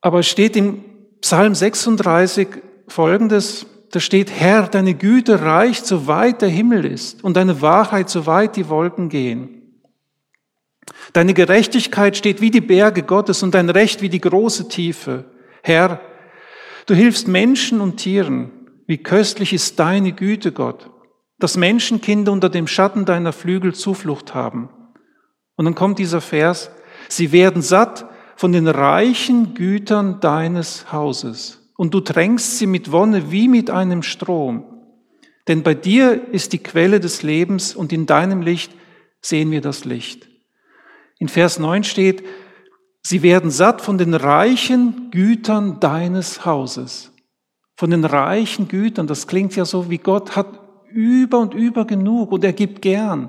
Aber 0.00 0.18
es 0.18 0.28
steht 0.28 0.56
im 0.56 0.84
Psalm 1.20 1.54
36 1.54 2.48
folgendes, 2.88 3.66
da 3.92 4.00
steht, 4.00 4.30
Herr, 4.30 4.68
deine 4.68 4.94
Güte 4.94 5.42
reicht, 5.42 5.86
so 5.86 6.06
weit 6.06 6.42
der 6.42 6.48
Himmel 6.48 6.84
ist 6.84 7.22
und 7.22 7.36
deine 7.36 7.60
Wahrheit, 7.60 8.10
so 8.10 8.26
weit 8.26 8.56
die 8.56 8.68
Wolken 8.68 9.08
gehen. 9.08 9.62
Deine 11.12 11.34
Gerechtigkeit 11.34 12.16
steht 12.16 12.40
wie 12.40 12.50
die 12.50 12.60
Berge 12.60 13.02
Gottes 13.02 13.42
und 13.42 13.54
dein 13.54 13.68
Recht 13.70 14.02
wie 14.02 14.08
die 14.08 14.20
große 14.20 14.68
Tiefe. 14.68 15.26
Herr, 15.62 16.00
du 16.86 16.94
hilfst 16.94 17.28
Menschen 17.28 17.80
und 17.80 17.98
Tieren. 17.98 18.50
Wie 18.86 18.98
köstlich 18.98 19.52
ist 19.52 19.78
deine 19.78 20.12
Güte, 20.12 20.52
Gott, 20.52 20.90
dass 21.38 21.56
Menschenkinder 21.56 22.32
unter 22.32 22.48
dem 22.48 22.66
Schatten 22.66 23.04
deiner 23.04 23.32
Flügel 23.32 23.74
Zuflucht 23.74 24.34
haben. 24.34 24.68
Und 25.56 25.64
dann 25.64 25.74
kommt 25.74 25.98
dieser 25.98 26.20
Vers, 26.20 26.70
sie 27.08 27.32
werden 27.32 27.62
satt 27.62 28.06
von 28.36 28.52
den 28.52 28.68
reichen 28.68 29.54
Gütern 29.54 30.20
deines 30.20 30.92
Hauses 30.92 31.72
und 31.76 31.94
du 31.94 32.00
tränkst 32.00 32.58
sie 32.58 32.66
mit 32.66 32.92
Wonne 32.92 33.30
wie 33.30 33.48
mit 33.48 33.70
einem 33.70 34.02
Strom. 34.02 34.64
Denn 35.48 35.62
bei 35.62 35.74
dir 35.74 36.28
ist 36.32 36.52
die 36.52 36.62
Quelle 36.62 37.00
des 37.00 37.22
Lebens 37.22 37.74
und 37.74 37.92
in 37.92 38.06
deinem 38.06 38.42
Licht 38.42 38.72
sehen 39.20 39.50
wir 39.50 39.60
das 39.60 39.84
Licht. 39.84 40.28
In 41.18 41.28
Vers 41.28 41.58
9 41.58 41.84
steht, 41.84 42.24
sie 43.02 43.22
werden 43.22 43.50
satt 43.50 43.80
von 43.80 43.98
den 43.98 44.14
reichen 44.14 45.10
Gütern 45.10 45.80
deines 45.80 46.44
Hauses. 46.44 47.11
Von 47.82 47.90
den 47.90 48.04
reichen 48.04 48.68
Gütern, 48.68 49.08
das 49.08 49.26
klingt 49.26 49.56
ja 49.56 49.64
so 49.64 49.90
wie 49.90 49.98
Gott 49.98 50.36
hat 50.36 50.46
über 50.86 51.40
und 51.40 51.52
über 51.52 51.84
genug 51.84 52.30
und 52.30 52.44
er 52.44 52.52
gibt 52.52 52.80
gern. 52.80 53.28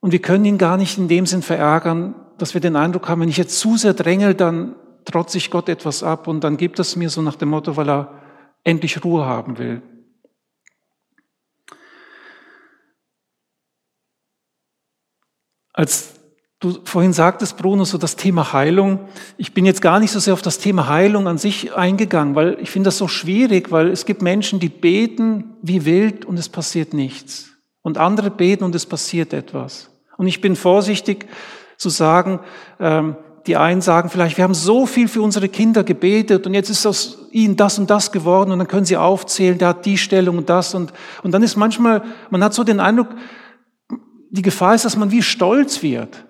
Und 0.00 0.12
wir 0.12 0.22
können 0.22 0.46
ihn 0.46 0.56
gar 0.56 0.78
nicht 0.78 0.96
in 0.96 1.08
dem 1.08 1.26
Sinn 1.26 1.42
verärgern, 1.42 2.14
dass 2.38 2.54
wir 2.54 2.62
den 2.62 2.74
Eindruck 2.74 3.06
haben, 3.06 3.20
wenn 3.20 3.28
ich 3.28 3.36
jetzt 3.36 3.58
zu 3.58 3.76
sehr 3.76 3.92
drängel, 3.92 4.32
dann 4.32 4.76
trotze 5.04 5.36
ich 5.36 5.50
Gott 5.50 5.68
etwas 5.68 6.02
ab 6.02 6.26
und 6.26 6.42
dann 6.42 6.56
gibt 6.56 6.78
es 6.78 6.96
mir 6.96 7.10
so 7.10 7.20
nach 7.20 7.36
dem 7.36 7.50
Motto, 7.50 7.76
weil 7.76 7.90
er 7.90 8.14
endlich 8.64 9.04
Ruhe 9.04 9.26
haben 9.26 9.58
will. 9.58 9.82
Als 15.74 16.17
du 16.60 16.78
vorhin 16.84 17.12
sagtest, 17.12 17.56
Bruno, 17.56 17.84
so 17.84 17.98
das 17.98 18.16
Thema 18.16 18.52
Heilung, 18.52 19.00
ich 19.36 19.54
bin 19.54 19.64
jetzt 19.64 19.82
gar 19.82 20.00
nicht 20.00 20.10
so 20.10 20.18
sehr 20.18 20.32
auf 20.32 20.42
das 20.42 20.58
Thema 20.58 20.88
Heilung 20.88 21.28
an 21.28 21.38
sich 21.38 21.74
eingegangen, 21.74 22.34
weil 22.34 22.58
ich 22.60 22.70
finde 22.70 22.88
das 22.88 22.98
so 22.98 23.08
schwierig, 23.08 23.70
weil 23.70 23.88
es 23.88 24.06
gibt 24.06 24.22
Menschen, 24.22 24.58
die 24.58 24.68
beten 24.68 25.56
wie 25.62 25.84
wild 25.84 26.24
und 26.24 26.38
es 26.38 26.48
passiert 26.48 26.94
nichts. 26.94 27.50
Und 27.82 27.96
andere 27.96 28.30
beten 28.30 28.64
und 28.64 28.74
es 28.74 28.86
passiert 28.86 29.32
etwas. 29.32 29.90
Und 30.16 30.26
ich 30.26 30.40
bin 30.40 30.56
vorsichtig 30.56 31.26
zu 31.76 31.90
sagen, 31.90 32.40
ähm, 32.80 33.16
die 33.46 33.56
einen 33.56 33.80
sagen 33.80 34.10
vielleicht, 34.10 34.36
wir 34.36 34.44
haben 34.44 34.52
so 34.52 34.84
viel 34.84 35.08
für 35.08 35.22
unsere 35.22 35.48
Kinder 35.48 35.84
gebetet 35.84 36.46
und 36.46 36.54
jetzt 36.54 36.68
ist 36.68 36.84
aus 36.84 37.28
ihnen 37.30 37.56
das 37.56 37.78
und 37.78 37.88
das 37.88 38.12
geworden 38.12 38.50
und 38.50 38.58
dann 38.58 38.68
können 38.68 38.84
sie 38.84 38.96
aufzählen, 38.96 39.56
der 39.56 39.68
hat 39.68 39.86
die 39.86 39.96
Stellung 39.96 40.36
und 40.36 40.50
das 40.50 40.74
und, 40.74 40.92
und 41.22 41.32
dann 41.32 41.42
ist 41.42 41.56
manchmal, 41.56 42.02
man 42.28 42.44
hat 42.44 42.52
so 42.52 42.62
den 42.62 42.78
Eindruck, 42.78 43.08
die 44.30 44.42
Gefahr 44.42 44.74
ist, 44.74 44.84
dass 44.84 44.96
man 44.96 45.10
wie 45.10 45.22
stolz 45.22 45.82
wird. 45.82 46.27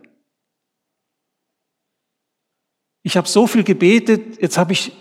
Ich 3.09 3.17
habe 3.17 3.27
so 3.27 3.47
viel 3.47 3.65
gebetet, 3.65 4.39
jetzt 4.39 4.59
habe 4.59 4.75
ich 4.75 4.93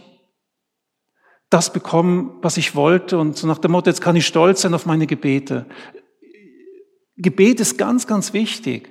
das 1.50 1.74
bekommen, 1.74 2.38
was 2.42 2.56
ich 2.56 2.74
wollte 2.74 3.18
und 3.18 3.36
so 3.36 3.48
nach 3.48 3.58
dem 3.58 3.72
Motto, 3.72 3.90
jetzt 3.90 4.00
kann 4.00 4.16
ich 4.16 4.26
stolz 4.26 4.62
sein 4.62 4.74
auf 4.74 4.86
meine 4.86 5.08
Gebete. 5.08 5.66
Gebet 7.18 7.60
ist 7.60 7.78
ganz, 7.78 8.08
ganz 8.08 8.32
wichtig. 8.32 8.90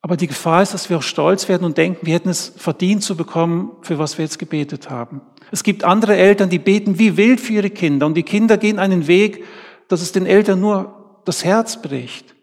Aber 0.00 0.16
die 0.16 0.28
Gefahr 0.28 0.62
ist, 0.62 0.74
dass 0.74 0.88
wir 0.88 0.98
auch 0.98 1.02
stolz 1.02 1.48
werden 1.48 1.64
und 1.64 1.76
denken, 1.76 2.06
wir 2.06 2.14
hätten 2.14 2.28
es 2.28 2.52
verdient 2.56 3.02
zu 3.02 3.16
bekommen, 3.16 3.72
für 3.82 3.98
was 3.98 4.16
wir 4.16 4.24
jetzt 4.24 4.38
gebetet 4.38 4.90
haben. 4.90 5.22
Es 5.50 5.64
gibt 5.64 5.82
andere 5.82 6.14
Eltern, 6.14 6.50
die 6.50 6.60
beten 6.60 7.00
wie 7.00 7.16
wild 7.16 7.40
für 7.40 7.54
ihre 7.54 7.70
Kinder 7.70 8.06
und 8.06 8.14
die 8.14 8.22
Kinder 8.22 8.58
gehen 8.58 8.78
einen 8.78 9.08
Weg, 9.08 9.42
dass 9.88 10.02
es 10.02 10.12
den 10.12 10.24
Eltern 10.24 10.60
nur 10.60 11.20
das 11.24 11.44
Herz 11.44 11.82
bricht. 11.82 12.33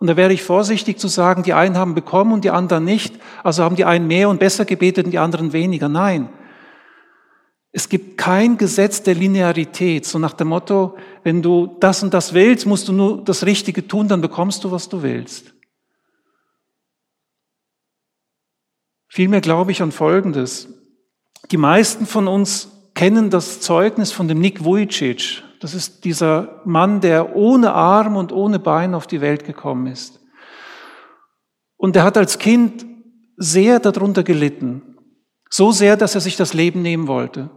Und 0.00 0.06
da 0.06 0.16
wäre 0.16 0.32
ich 0.32 0.42
vorsichtig 0.42 0.98
zu 0.98 1.08
sagen, 1.08 1.42
die 1.42 1.52
einen 1.52 1.76
haben 1.76 1.94
bekommen 1.94 2.32
und 2.32 2.42
die 2.42 2.50
anderen 2.50 2.84
nicht, 2.84 3.14
also 3.44 3.62
haben 3.62 3.76
die 3.76 3.84
einen 3.84 4.06
mehr 4.06 4.30
und 4.30 4.40
besser 4.40 4.64
gebetet 4.64 5.04
und 5.04 5.10
die 5.10 5.18
anderen 5.18 5.52
weniger. 5.52 5.90
Nein. 5.90 6.30
Es 7.70 7.88
gibt 7.90 8.16
kein 8.16 8.56
Gesetz 8.56 9.02
der 9.02 9.14
Linearität, 9.14 10.06
so 10.06 10.18
nach 10.18 10.32
dem 10.32 10.48
Motto, 10.48 10.96
wenn 11.22 11.42
du 11.42 11.76
das 11.80 12.02
und 12.02 12.14
das 12.14 12.32
willst, 12.32 12.66
musst 12.66 12.88
du 12.88 12.94
nur 12.94 13.22
das 13.22 13.44
Richtige 13.44 13.86
tun, 13.86 14.08
dann 14.08 14.22
bekommst 14.22 14.64
du, 14.64 14.72
was 14.72 14.88
du 14.88 15.02
willst. 15.02 15.52
Vielmehr 19.06 19.42
glaube 19.42 19.70
ich 19.70 19.82
an 19.82 19.92
Folgendes. 19.92 20.68
Die 21.50 21.58
meisten 21.58 22.06
von 22.06 22.26
uns 22.26 22.70
kennen 22.94 23.28
das 23.28 23.60
Zeugnis 23.60 24.12
von 24.12 24.28
dem 24.28 24.40
Nick 24.40 24.64
Vujicic. 24.64 25.42
Das 25.60 25.74
ist 25.74 26.04
dieser 26.04 26.62
Mann, 26.64 27.02
der 27.02 27.36
ohne 27.36 27.72
Arm 27.72 28.16
und 28.16 28.32
ohne 28.32 28.58
Bein 28.58 28.94
auf 28.94 29.06
die 29.06 29.20
Welt 29.20 29.44
gekommen 29.44 29.86
ist. 29.86 30.18
Und 31.76 31.94
er 31.96 32.02
hat 32.02 32.16
als 32.16 32.38
Kind 32.38 32.86
sehr 33.36 33.78
darunter 33.78 34.22
gelitten. 34.22 34.96
So 35.50 35.70
sehr, 35.70 35.96
dass 35.96 36.14
er 36.14 36.22
sich 36.22 36.36
das 36.36 36.54
Leben 36.54 36.80
nehmen 36.80 37.08
wollte. 37.08 37.50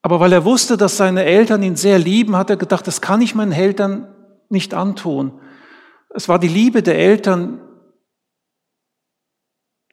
Aber 0.00 0.20
weil 0.20 0.32
er 0.32 0.44
wusste, 0.44 0.76
dass 0.76 0.96
seine 0.96 1.24
Eltern 1.24 1.62
ihn 1.62 1.76
sehr 1.76 1.98
lieben, 1.98 2.34
hat 2.34 2.50
er 2.50 2.56
gedacht, 2.56 2.86
das 2.86 3.00
kann 3.00 3.20
ich 3.20 3.34
meinen 3.34 3.52
Eltern 3.52 4.12
nicht 4.48 4.74
antun. 4.74 5.40
Es 6.10 6.28
war 6.28 6.38
die 6.38 6.48
Liebe 6.48 6.82
der 6.82 6.98
Eltern, 6.98 7.60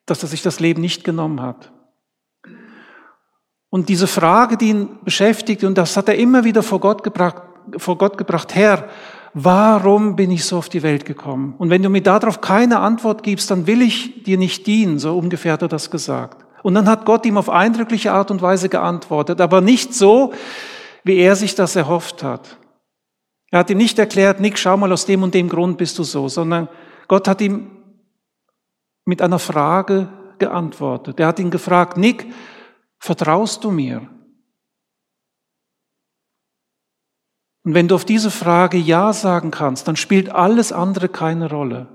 dass 0.05 0.23
er 0.23 0.29
sich 0.29 0.41
das 0.41 0.59
Leben 0.59 0.81
nicht 0.81 1.03
genommen 1.03 1.41
hat. 1.41 1.71
Und 3.69 3.89
diese 3.89 4.07
Frage, 4.07 4.57
die 4.57 4.69
ihn 4.69 4.89
beschäftigt, 5.03 5.63
und 5.63 5.77
das 5.77 5.95
hat 5.95 6.09
er 6.09 6.15
immer 6.15 6.43
wieder 6.43 6.63
vor 6.63 6.79
Gott 6.79 7.03
gebracht, 7.03 7.43
vor 7.77 7.97
Gott 7.97 8.17
gebracht, 8.17 8.55
Herr, 8.55 8.89
warum 9.33 10.15
bin 10.15 10.31
ich 10.31 10.43
so 10.45 10.57
auf 10.57 10.69
die 10.69 10.81
Welt 10.81 11.05
gekommen? 11.05 11.53
Und 11.57 11.69
wenn 11.69 11.83
du 11.83 11.89
mir 11.89 12.01
darauf 12.01 12.41
keine 12.41 12.79
Antwort 12.79 13.21
gibst, 13.21 13.51
dann 13.51 13.67
will 13.67 13.81
ich 13.81 14.23
dir 14.23 14.37
nicht 14.37 14.65
dienen, 14.65 14.97
so 14.97 15.17
ungefähr 15.17 15.53
hat 15.53 15.61
er 15.61 15.67
das 15.67 15.91
gesagt. 15.91 16.45
Und 16.63 16.73
dann 16.73 16.89
hat 16.89 17.05
Gott 17.05 17.25
ihm 17.25 17.37
auf 17.37 17.49
eindrückliche 17.49 18.11
Art 18.11 18.31
und 18.31 18.41
Weise 18.41 18.69
geantwortet, 18.69 19.39
aber 19.39 19.61
nicht 19.61 19.93
so, 19.93 20.33
wie 21.03 21.17
er 21.17 21.35
sich 21.35 21.55
das 21.55 21.75
erhofft 21.75 22.23
hat. 22.23 22.57
Er 23.51 23.59
hat 23.59 23.69
ihm 23.69 23.77
nicht 23.77 23.97
erklärt, 23.97 24.39
Nick, 24.39 24.57
schau 24.57 24.77
mal, 24.77 24.91
aus 24.91 25.05
dem 25.05 25.23
und 25.23 25.33
dem 25.33 25.49
Grund 25.49 25.77
bist 25.77 25.97
du 25.97 26.03
so, 26.03 26.27
sondern 26.27 26.67
Gott 27.07 27.27
hat 27.27 27.41
ihm 27.41 27.71
mit 29.05 29.21
einer 29.21 29.39
Frage 29.39 30.09
geantwortet. 30.37 31.19
Er 31.19 31.27
hat 31.27 31.39
ihn 31.39 31.49
gefragt, 31.49 31.97
Nick, 31.97 32.27
vertraust 32.99 33.63
du 33.63 33.71
mir? 33.71 34.09
Und 37.63 37.73
wenn 37.73 37.87
du 37.87 37.95
auf 37.95 38.05
diese 38.05 38.31
Frage 38.31 38.77
Ja 38.77 39.13
sagen 39.13 39.51
kannst, 39.51 39.87
dann 39.87 39.95
spielt 39.95 40.29
alles 40.29 40.71
andere 40.71 41.09
keine 41.09 41.49
Rolle. 41.49 41.87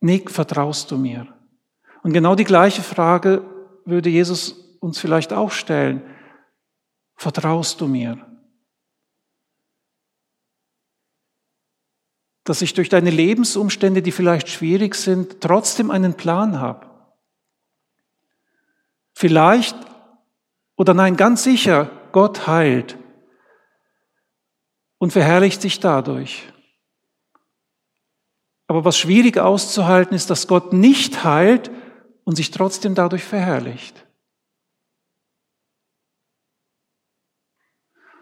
Nick, 0.00 0.30
vertraust 0.30 0.90
du 0.90 0.96
mir? 0.96 1.26
Und 2.02 2.12
genau 2.12 2.34
die 2.34 2.44
gleiche 2.44 2.82
Frage 2.82 3.44
würde 3.84 4.10
Jesus 4.10 4.78
uns 4.80 4.98
vielleicht 4.98 5.32
auch 5.32 5.50
stellen. 5.50 6.02
Vertraust 7.16 7.80
du 7.80 7.86
mir? 7.86 8.26
dass 12.50 12.62
ich 12.62 12.74
durch 12.74 12.88
deine 12.88 13.10
Lebensumstände, 13.10 14.02
die 14.02 14.10
vielleicht 14.10 14.48
schwierig 14.48 14.96
sind, 14.96 15.40
trotzdem 15.40 15.88
einen 15.88 16.14
Plan 16.14 16.58
habe. 16.58 16.89
Vielleicht 19.20 19.76
oder 20.78 20.94
nein, 20.94 21.14
ganz 21.14 21.42
sicher, 21.42 21.90
Gott 22.10 22.46
heilt 22.46 22.96
und 24.96 25.12
verherrlicht 25.12 25.60
sich 25.60 25.78
dadurch. 25.78 26.50
Aber 28.66 28.86
was 28.86 28.96
schwierig 28.96 29.36
auszuhalten 29.36 30.14
ist, 30.14 30.30
dass 30.30 30.48
Gott 30.48 30.72
nicht 30.72 31.22
heilt 31.22 31.70
und 32.24 32.36
sich 32.36 32.50
trotzdem 32.50 32.94
dadurch 32.94 33.22
verherrlicht. 33.22 34.06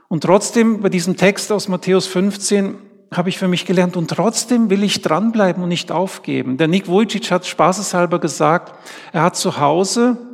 Und 0.08 0.24
trotzdem 0.24 0.80
bei 0.80 0.88
diesem 0.88 1.16
Text 1.16 1.52
aus 1.52 1.68
Matthäus 1.68 2.08
15 2.08 2.76
habe 3.12 3.28
ich 3.28 3.38
für 3.38 3.46
mich 3.46 3.66
gelernt 3.66 3.96
und 3.96 4.10
trotzdem 4.10 4.68
will 4.68 4.82
ich 4.82 5.00
dranbleiben 5.00 5.62
und 5.62 5.68
nicht 5.68 5.92
aufgeben. 5.92 6.56
Der 6.56 6.66
Nick 6.66 6.88
Vujicic 6.88 7.30
hat 7.30 7.46
spaßeshalber 7.46 8.18
gesagt, 8.18 8.74
er 9.12 9.22
hat 9.22 9.36
zu 9.36 9.60
Hause 9.60 10.27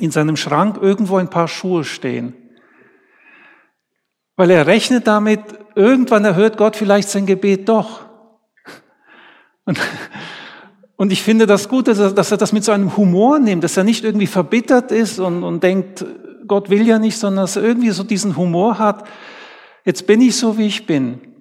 in 0.00 0.10
seinem 0.10 0.36
Schrank 0.36 0.78
irgendwo 0.80 1.16
ein 1.16 1.30
paar 1.30 1.48
Schuhe 1.48 1.84
stehen. 1.84 2.34
Weil 4.36 4.50
er 4.50 4.66
rechnet 4.66 5.06
damit, 5.06 5.40
irgendwann 5.74 6.24
erhört 6.24 6.56
Gott 6.56 6.76
vielleicht 6.76 7.08
sein 7.08 7.26
Gebet 7.26 7.68
doch. 7.68 8.06
Und, 9.64 9.78
und 10.96 11.12
ich 11.12 11.22
finde 11.22 11.46
das 11.46 11.68
gut, 11.68 11.88
dass 11.88 11.98
er, 11.98 12.12
dass 12.12 12.30
er, 12.30 12.38
das 12.38 12.52
mit 12.52 12.64
so 12.64 12.72
einem 12.72 12.96
Humor 12.96 13.38
nimmt, 13.38 13.62
dass 13.62 13.76
er 13.76 13.84
nicht 13.84 14.04
irgendwie 14.04 14.26
verbittert 14.26 14.90
ist 14.90 15.18
und, 15.18 15.44
und 15.44 15.62
denkt, 15.62 16.04
Gott 16.48 16.70
will 16.70 16.86
ja 16.86 16.98
nicht, 16.98 17.18
sondern 17.18 17.44
dass 17.44 17.56
er 17.56 17.62
irgendwie 17.62 17.90
so 17.90 18.02
diesen 18.02 18.36
Humor 18.36 18.78
hat. 18.78 19.06
Jetzt 19.84 20.06
bin 20.06 20.20
ich 20.20 20.36
so, 20.36 20.58
wie 20.58 20.66
ich 20.66 20.86
bin. 20.86 21.32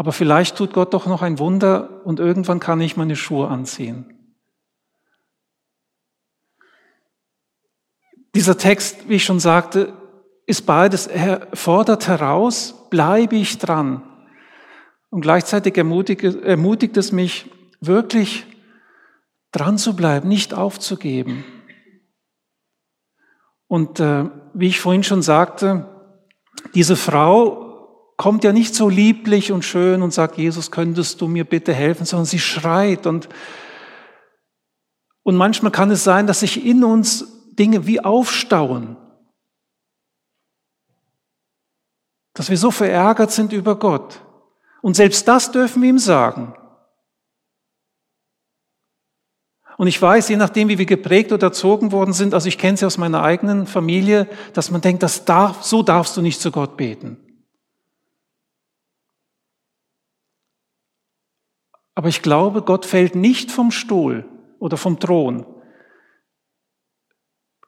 aber 0.00 0.12
vielleicht 0.12 0.56
tut 0.56 0.72
Gott 0.72 0.94
doch 0.94 1.04
noch 1.04 1.20
ein 1.20 1.38
Wunder 1.38 2.00
und 2.06 2.20
irgendwann 2.20 2.58
kann 2.58 2.80
ich 2.80 2.96
meine 2.96 3.16
Schuhe 3.16 3.48
anziehen. 3.48 4.19
Dieser 8.34 8.56
Text, 8.56 9.08
wie 9.08 9.16
ich 9.16 9.24
schon 9.24 9.40
sagte, 9.40 9.92
ist 10.46 10.66
beides. 10.66 11.06
Er 11.06 11.48
fordert 11.52 12.06
heraus, 12.06 12.86
bleibe 12.90 13.36
ich 13.36 13.58
dran. 13.58 14.02
Und 15.10 15.22
gleichzeitig 15.22 15.76
ermutigt, 15.76 16.22
ermutigt 16.22 16.96
es 16.96 17.10
mich, 17.10 17.50
wirklich 17.80 18.46
dran 19.52 19.78
zu 19.78 19.96
bleiben, 19.96 20.28
nicht 20.28 20.54
aufzugeben. 20.54 21.44
Und 23.66 24.00
äh, 24.00 24.26
wie 24.54 24.68
ich 24.68 24.80
vorhin 24.80 25.02
schon 25.02 25.22
sagte, 25.22 25.88
diese 26.74 26.96
Frau 26.96 28.14
kommt 28.16 28.44
ja 28.44 28.52
nicht 28.52 28.74
so 28.74 28.88
lieblich 28.88 29.50
und 29.50 29.64
schön 29.64 30.02
und 30.02 30.12
sagt, 30.12 30.36
Jesus, 30.36 30.70
könntest 30.70 31.20
du 31.20 31.26
mir 31.26 31.44
bitte 31.44 31.72
helfen, 31.72 32.04
sondern 32.04 32.26
sie 32.26 32.38
schreit 32.38 33.06
und, 33.06 33.28
und 35.22 35.36
manchmal 35.36 35.72
kann 35.72 35.90
es 35.90 36.04
sein, 36.04 36.26
dass 36.26 36.40
sich 36.40 36.64
in 36.64 36.84
uns 36.84 37.39
Dinge 37.60 37.86
wie 37.86 38.00
aufstauen. 38.00 38.96
Dass 42.32 42.48
wir 42.48 42.56
so 42.56 42.70
verärgert 42.70 43.30
sind 43.30 43.52
über 43.52 43.78
Gott. 43.78 44.24
Und 44.80 44.96
selbst 44.96 45.28
das 45.28 45.52
dürfen 45.52 45.82
wir 45.82 45.90
ihm 45.90 45.98
sagen. 45.98 46.54
Und 49.76 49.88
ich 49.88 50.00
weiß, 50.00 50.30
je 50.30 50.36
nachdem, 50.36 50.68
wie 50.68 50.78
wir 50.78 50.86
geprägt 50.86 51.32
oder 51.32 51.48
erzogen 51.48 51.92
worden 51.92 52.14
sind, 52.14 52.32
also 52.32 52.48
ich 52.48 52.56
kenne 52.56 52.78
ja 52.78 52.86
aus 52.86 52.96
meiner 52.96 53.22
eigenen 53.22 53.66
Familie, 53.66 54.26
dass 54.54 54.70
man 54.70 54.80
denkt, 54.80 55.02
das 55.02 55.26
darf, 55.26 55.62
so 55.62 55.82
darfst 55.82 56.16
du 56.16 56.22
nicht 56.22 56.40
zu 56.40 56.50
Gott 56.50 56.78
beten. 56.78 57.18
Aber 61.94 62.08
ich 62.08 62.22
glaube, 62.22 62.62
Gott 62.62 62.86
fällt 62.86 63.14
nicht 63.14 63.50
vom 63.50 63.70
Stuhl 63.70 64.26
oder 64.58 64.78
vom 64.78 64.98
Thron, 64.98 65.44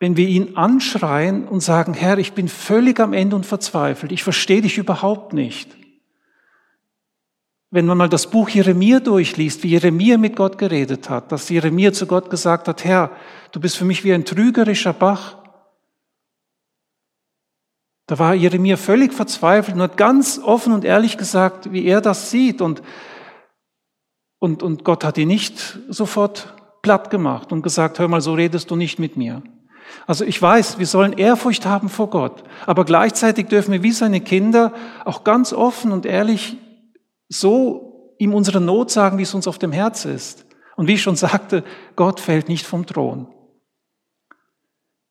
wenn 0.03 0.17
wir 0.17 0.27
ihn 0.27 0.57
anschreien 0.57 1.47
und 1.47 1.61
sagen, 1.61 1.95
Herr, 1.95 2.19
ich 2.19 2.33
bin 2.33 2.49
völlig 2.49 2.99
am 2.99 3.13
Ende 3.13 3.37
und 3.37 3.47
verzweifelt, 3.47 4.11
ich 4.11 4.25
verstehe 4.25 4.61
dich 4.61 4.77
überhaupt 4.77 5.33
nicht. 5.33 5.71
Wenn 7.71 7.87
man 7.87 7.97
mal 7.97 8.09
das 8.09 8.29
Buch 8.29 8.49
Jeremia 8.49 8.99
durchliest, 8.99 9.63
wie 9.63 9.69
Jeremia 9.69 10.19
mit 10.19 10.35
Gott 10.35 10.59
geredet 10.59 11.09
hat, 11.09 11.31
dass 11.31 11.49
Jeremia 11.49 11.93
zu 11.93 12.09
Gott 12.09 12.31
gesagt 12.31 12.67
hat, 12.67 12.83
Herr, 12.83 13.13
du 13.53 13.61
bist 13.61 13.77
für 13.77 13.85
mich 13.85 14.03
wie 14.03 14.13
ein 14.13 14.25
trügerischer 14.25 14.93
Bach. 14.93 15.37
Da 18.09 18.19
war 18.19 18.35
Jeremia 18.35 18.77
völlig 18.77 19.13
verzweifelt 19.13 19.77
und 19.77 19.83
hat 19.83 19.97
ganz 19.97 20.41
offen 20.41 20.73
und 20.73 20.85
ehrlich 20.85 21.17
gesagt, 21.17 21.71
wie 21.71 21.85
er 21.85 22.01
das 22.01 22.29
sieht. 22.29 22.61
Und, 22.61 22.83
und, 24.41 24.65
und 24.65 24.83
Gott 24.83 25.05
hat 25.05 25.17
ihn 25.17 25.29
nicht 25.29 25.79
sofort 25.89 26.57
platt 26.83 27.09
gemacht 27.09 27.53
und 27.53 27.63
gesagt, 27.63 28.01
hör 28.01 28.09
mal, 28.09 28.21
so 28.21 28.35
redest 28.35 28.69
du 28.73 28.75
nicht 28.75 28.99
mit 28.99 29.17
mir. 29.17 29.45
Also 30.07 30.25
ich 30.25 30.41
weiß, 30.41 30.79
wir 30.79 30.87
sollen 30.87 31.13
Ehrfurcht 31.13 31.67
haben 31.67 31.89
vor 31.89 32.11
Gott, 32.11 32.43
aber 32.67 32.85
gleichzeitig 32.85 33.49
dürfen 33.49 33.73
wir 33.73 33.83
wie 33.83 33.93
seine 33.93 34.21
Kinder 34.21 34.73
auch 35.05 35.25
ganz 35.25 35.53
offen 35.53 35.93
und 35.93 36.07
ehrlich 36.07 36.57
so 37.29 38.15
ihm 38.19 38.35
unsere 38.35 38.61
Not 38.61 38.91
sagen, 38.91 39.19
wie 39.19 39.23
es 39.23 39.35
uns 39.35 39.49
auf 39.49 39.59
dem 39.59 39.73
Herz 39.73 40.05
ist. 40.05 40.47
Und 40.77 40.87
wie 40.87 40.95
ich 40.95 41.03
schon 41.03 41.17
sagte, 41.17 41.65
Gott 41.97 42.21
fällt 42.21 42.49
nicht 42.49 42.67
vom 42.67 42.87
Thron. 42.87 43.27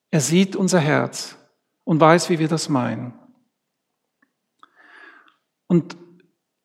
Er 0.09 0.21
sieht 0.21 0.55
unser 0.55 0.79
Herz 0.79 1.37
und 1.83 1.99
weiß, 1.99 2.29
wie 2.29 2.39
wir 2.39 2.47
das 2.47 2.69
meinen. 2.69 3.13
Und 5.67 5.95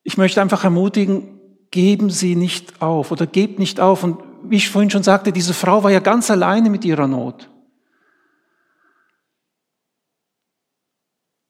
ich 0.03 0.17
möchte 0.17 0.41
einfach 0.41 0.63
ermutigen, 0.63 1.39
geben 1.71 2.09
Sie 2.09 2.35
nicht 2.35 2.81
auf 2.81 3.11
oder 3.11 3.27
gebt 3.27 3.59
nicht 3.59 3.79
auf. 3.79 4.03
Und 4.03 4.21
wie 4.43 4.57
ich 4.57 4.69
vorhin 4.69 4.89
schon 4.89 5.03
sagte, 5.03 5.31
diese 5.31 5.53
Frau 5.53 5.83
war 5.83 5.91
ja 5.91 5.99
ganz 5.99 6.29
alleine 6.31 6.69
mit 6.69 6.85
ihrer 6.85 7.07
Not. 7.07 7.49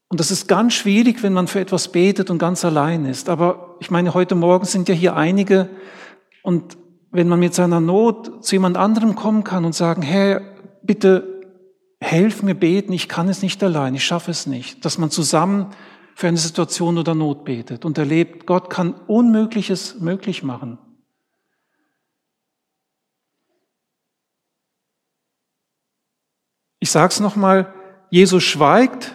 Und 0.10 0.20
das 0.20 0.32
ist 0.32 0.48
ganz 0.48 0.74
schwierig, 0.74 1.22
wenn 1.22 1.34
man 1.34 1.48
für 1.48 1.60
etwas 1.60 1.91
betet 1.91 2.30
und 2.30 2.38
ganz 2.38 2.63
allein 2.63 3.06
ist. 3.06 3.28
Aber 3.30 3.76
ich 3.80 3.91
meine, 3.91 4.13
heute 4.13 4.36
Morgen 4.36 4.65
sind 4.65 4.88
ja 4.88 4.96
hier 4.96 5.15
einige 5.15 5.70
und 6.43 6.78
wenn 7.12 7.28
man 7.28 7.39
mit 7.39 7.54
seiner 7.54 7.80
Not 7.82 8.43
zu 8.43 8.56
jemand 8.56 8.78
anderem 8.78 9.15
kommen 9.15 9.43
kann 9.43 9.65
und 9.65 9.74
sagen, 9.74 10.02
Herr, 10.02 10.41
bitte 10.84 11.38
helf 12.00 12.43
mir 12.43 12.56
beten, 12.56 12.93
ich 12.93 13.10
kann 13.10 13.28
es 13.28 13.41
nicht 13.41 13.62
allein, 13.63 13.96
ich 13.96 14.06
schaffe 14.06 14.32
es 14.32 14.46
nicht, 14.46 14.86
dass 14.86 14.98
man 14.98 15.10
zusammen 15.10 15.72
für 16.15 16.28
eine 16.28 16.38
Situation 16.38 16.98
oder 16.98 17.15
Not 17.15 17.43
betet 17.43 17.86
und 17.86 17.98
erlebt, 17.98 18.46
Gott 18.46 18.70
kann 18.70 18.93
Unmögliches 18.93 20.00
möglich 20.00 20.43
machen. 20.43 20.78
Ich 26.80 26.91
sage 26.91 27.12
es 27.12 27.20
nochmal, 27.20 27.74
Jesus 28.10 28.43
schweigt, 28.43 29.13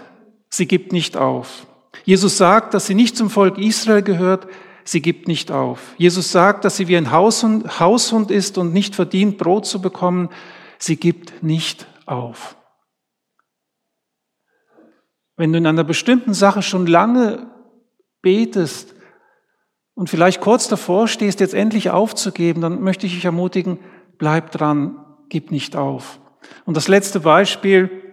sie 0.53 0.67
gibt 0.67 0.93
nicht 0.93 1.17
auf. 1.17 1.67
Jesus 2.05 2.37
sagt, 2.37 2.75
dass 2.75 2.87
sie 2.87 2.95
nicht 2.95 3.17
zum 3.17 3.31
Volk 3.31 3.59
Israel 3.59 4.03
gehört, 4.03 4.47
sie 4.85 5.01
gibt 5.01 5.29
nicht 5.29 5.51
auf. 5.51 5.95
Jesus 5.97 6.31
sagt, 6.31 6.65
dass 6.65 6.77
sie 6.77 6.89
wie 6.89 6.97
ein 6.97 7.11
Haushund, 7.11 7.81
Haushund 7.81 8.31
ist 8.31 8.59
und 8.59 8.73
nicht 8.73 8.95
verdient, 8.95 9.39
Brot 9.39 9.67
zu 9.67 9.81
bekommen, 9.81 10.29
sie 10.79 10.97
gibt 10.97 11.43
nicht 11.43 11.87
auf. 12.07 12.57
Wenn 15.37 15.53
du 15.53 15.59
in 15.59 15.67
einer 15.67 15.85
bestimmten 15.85 16.35
Sache 16.35 16.63
schon 16.63 16.87
lange 16.87 17.51
betest 18.21 18.95
und 19.95 20.11
vielleicht 20.11 20.41
kurz 20.41 20.69
davor 20.69 21.09
stehst, 21.09 21.41
jetzt 21.41 21.55
endlich 21.55 21.91
aufzugeben, 21.91 22.61
dann 22.61 22.83
möchte 22.83 23.07
ich 23.07 23.15
dich 23.15 23.25
ermutigen, 23.25 23.79
bleib 24.19 24.51
dran, 24.51 25.03
gib 25.31 25.51
nicht 25.51 25.77
auf. 25.77 26.21
Und 26.67 26.77
das 26.77 26.89
letzte 26.89 27.21
Beispiel, 27.21 28.12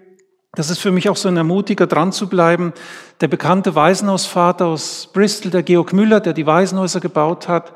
das 0.54 0.70
ist 0.70 0.80
für 0.80 0.92
mich 0.92 1.10
auch 1.10 1.16
so 1.16 1.30
ein 1.30 1.38
Ermutiger, 1.38 1.88
dran 1.88 2.12
zu 2.12 2.28
bleiben. 2.28 2.74
Der 3.22 3.28
bekannte 3.28 3.76
Waisenhausvater 3.76 4.66
aus 4.66 5.10
Bristol, 5.14 5.52
der 5.52 5.64
Georg 5.64 5.94
Müller, 5.94 6.20
der 6.20 6.34
die 6.34 6.46
Waisenhäuser 6.46 7.00
gebaut 7.00 7.48
hat, 7.48 7.74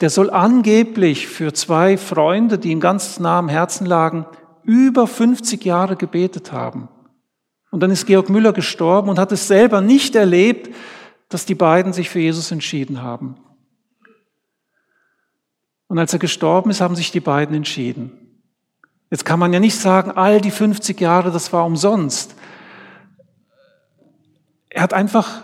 der 0.00 0.10
soll 0.10 0.30
angeblich 0.30 1.28
für 1.28 1.52
zwei 1.52 1.96
Freunde, 1.96 2.58
die 2.58 2.70
ihm 2.70 2.80
ganz 2.80 3.18
nah 3.20 3.38
am 3.38 3.48
Herzen 3.48 3.86
lagen, 3.86 4.26
über 4.64 5.06
50 5.06 5.64
Jahre 5.64 5.96
gebetet 5.96 6.52
haben. 6.52 6.88
Und 7.70 7.80
dann 7.80 7.90
ist 7.90 8.06
Georg 8.06 8.28
Müller 8.28 8.52
gestorben 8.52 9.08
und 9.10 9.18
hat 9.18 9.32
es 9.32 9.46
selber 9.46 9.80
nicht 9.80 10.14
erlebt, 10.16 10.74
dass 11.28 11.46
die 11.46 11.54
beiden 11.54 11.92
sich 11.92 12.10
für 12.10 12.20
Jesus 12.20 12.50
entschieden 12.50 13.02
haben. 13.02 13.36
Und 15.88 15.98
als 15.98 16.12
er 16.12 16.18
gestorben 16.18 16.70
ist, 16.70 16.80
haben 16.80 16.96
sich 16.96 17.10
die 17.10 17.20
beiden 17.20 17.54
entschieden. 17.54 18.27
Jetzt 19.10 19.24
kann 19.24 19.38
man 19.38 19.52
ja 19.52 19.60
nicht 19.60 19.76
sagen, 19.76 20.10
all 20.10 20.40
die 20.40 20.50
50 20.50 21.00
Jahre, 21.00 21.30
das 21.30 21.52
war 21.52 21.64
umsonst. 21.64 22.34
Er 24.68 24.82
hat 24.82 24.92
einfach, 24.92 25.42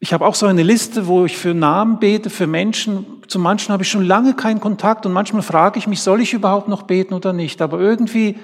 ich 0.00 0.12
habe 0.12 0.26
auch 0.26 0.34
so 0.34 0.46
eine 0.46 0.64
Liste, 0.64 1.06
wo 1.06 1.24
ich 1.24 1.36
für 1.36 1.54
Namen 1.54 2.00
bete, 2.00 2.28
für 2.28 2.48
Menschen. 2.48 3.06
Zu 3.28 3.38
manchen 3.38 3.72
habe 3.72 3.84
ich 3.84 3.88
schon 3.88 4.04
lange 4.04 4.34
keinen 4.34 4.60
Kontakt 4.60 5.06
und 5.06 5.12
manchmal 5.12 5.42
frage 5.42 5.78
ich 5.78 5.86
mich, 5.86 6.02
soll 6.02 6.20
ich 6.20 6.34
überhaupt 6.34 6.68
noch 6.68 6.82
beten 6.82 7.14
oder 7.14 7.32
nicht? 7.32 7.62
Aber 7.62 7.78
irgendwie 7.78 8.36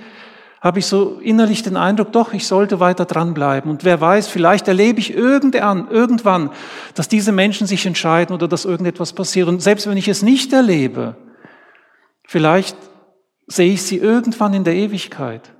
habe 0.61 0.79
ich 0.79 0.87
so 0.87 1.19
innerlich 1.19 1.63
den 1.63 1.77
Eindruck, 1.77 2.13
doch, 2.13 2.33
ich 2.33 2.47
sollte 2.47 2.81
weiter 2.81 3.05
dranbleiben. 3.05 3.71
Und 3.71 3.85
wer 3.85 4.01
weiß, 4.01 4.29
vielleicht 4.29 4.67
erlebe 4.67 4.99
ich 4.99 5.13
irgendwann, 5.13 6.51
dass 6.95 7.09
diese 7.09 7.33
Menschen 7.33 7.67
sich 7.67 7.85
entscheiden 7.85 8.35
oder 8.35 8.49
dass 8.49 8.65
irgendetwas 8.65 9.13
passiert. 9.13 9.49
Und 9.49 9.61
selbst 9.61 9.87
wenn 9.87 9.99
ich 9.99 10.09
es 10.09 10.23
nicht 10.23 10.55
erlebe, 10.55 11.17
vielleicht 12.27 12.79
sehe 13.47 13.73
ich 13.73 13.83
sie 13.83 13.99
irgendwann 13.99 14.55
in 14.55 14.65
der 14.65 14.75
Ewigkeit. 14.75 15.53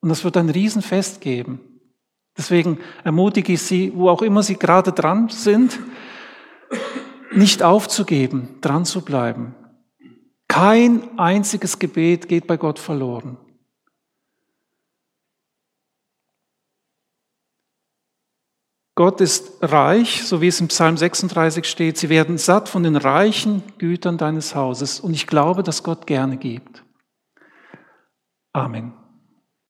Und 0.00 0.08
das 0.08 0.24
wird 0.24 0.36
ein 0.36 0.50
Riesenfest 0.50 1.20
geben. 1.20 1.60
Deswegen 2.36 2.78
ermutige 3.02 3.54
ich 3.54 3.62
Sie, 3.62 3.92
wo 3.94 4.08
auch 4.08 4.22
immer 4.22 4.44
Sie 4.44 4.56
gerade 4.56 4.92
dran 4.92 5.28
sind, 5.28 5.80
nicht 7.32 7.64
aufzugeben, 7.64 8.60
dran 8.60 8.84
zu 8.84 9.04
bleiben. 9.04 9.56
Kein 10.46 11.18
einziges 11.18 11.80
Gebet 11.80 12.28
geht 12.28 12.46
bei 12.46 12.56
Gott 12.56 12.78
verloren. 12.78 13.36
Gott 18.98 19.20
ist 19.20 19.62
reich, 19.62 20.24
so 20.24 20.40
wie 20.40 20.48
es 20.48 20.60
im 20.60 20.66
Psalm 20.66 20.96
36 20.96 21.64
steht. 21.66 21.98
Sie 21.98 22.08
werden 22.08 22.36
satt 22.36 22.68
von 22.68 22.82
den 22.82 22.96
reichen 22.96 23.62
Gütern 23.78 24.18
deines 24.18 24.56
Hauses. 24.56 24.98
Und 24.98 25.14
ich 25.14 25.28
glaube, 25.28 25.62
dass 25.62 25.84
Gott 25.84 26.08
gerne 26.08 26.36
gibt. 26.36 26.82
Amen. 28.52 28.97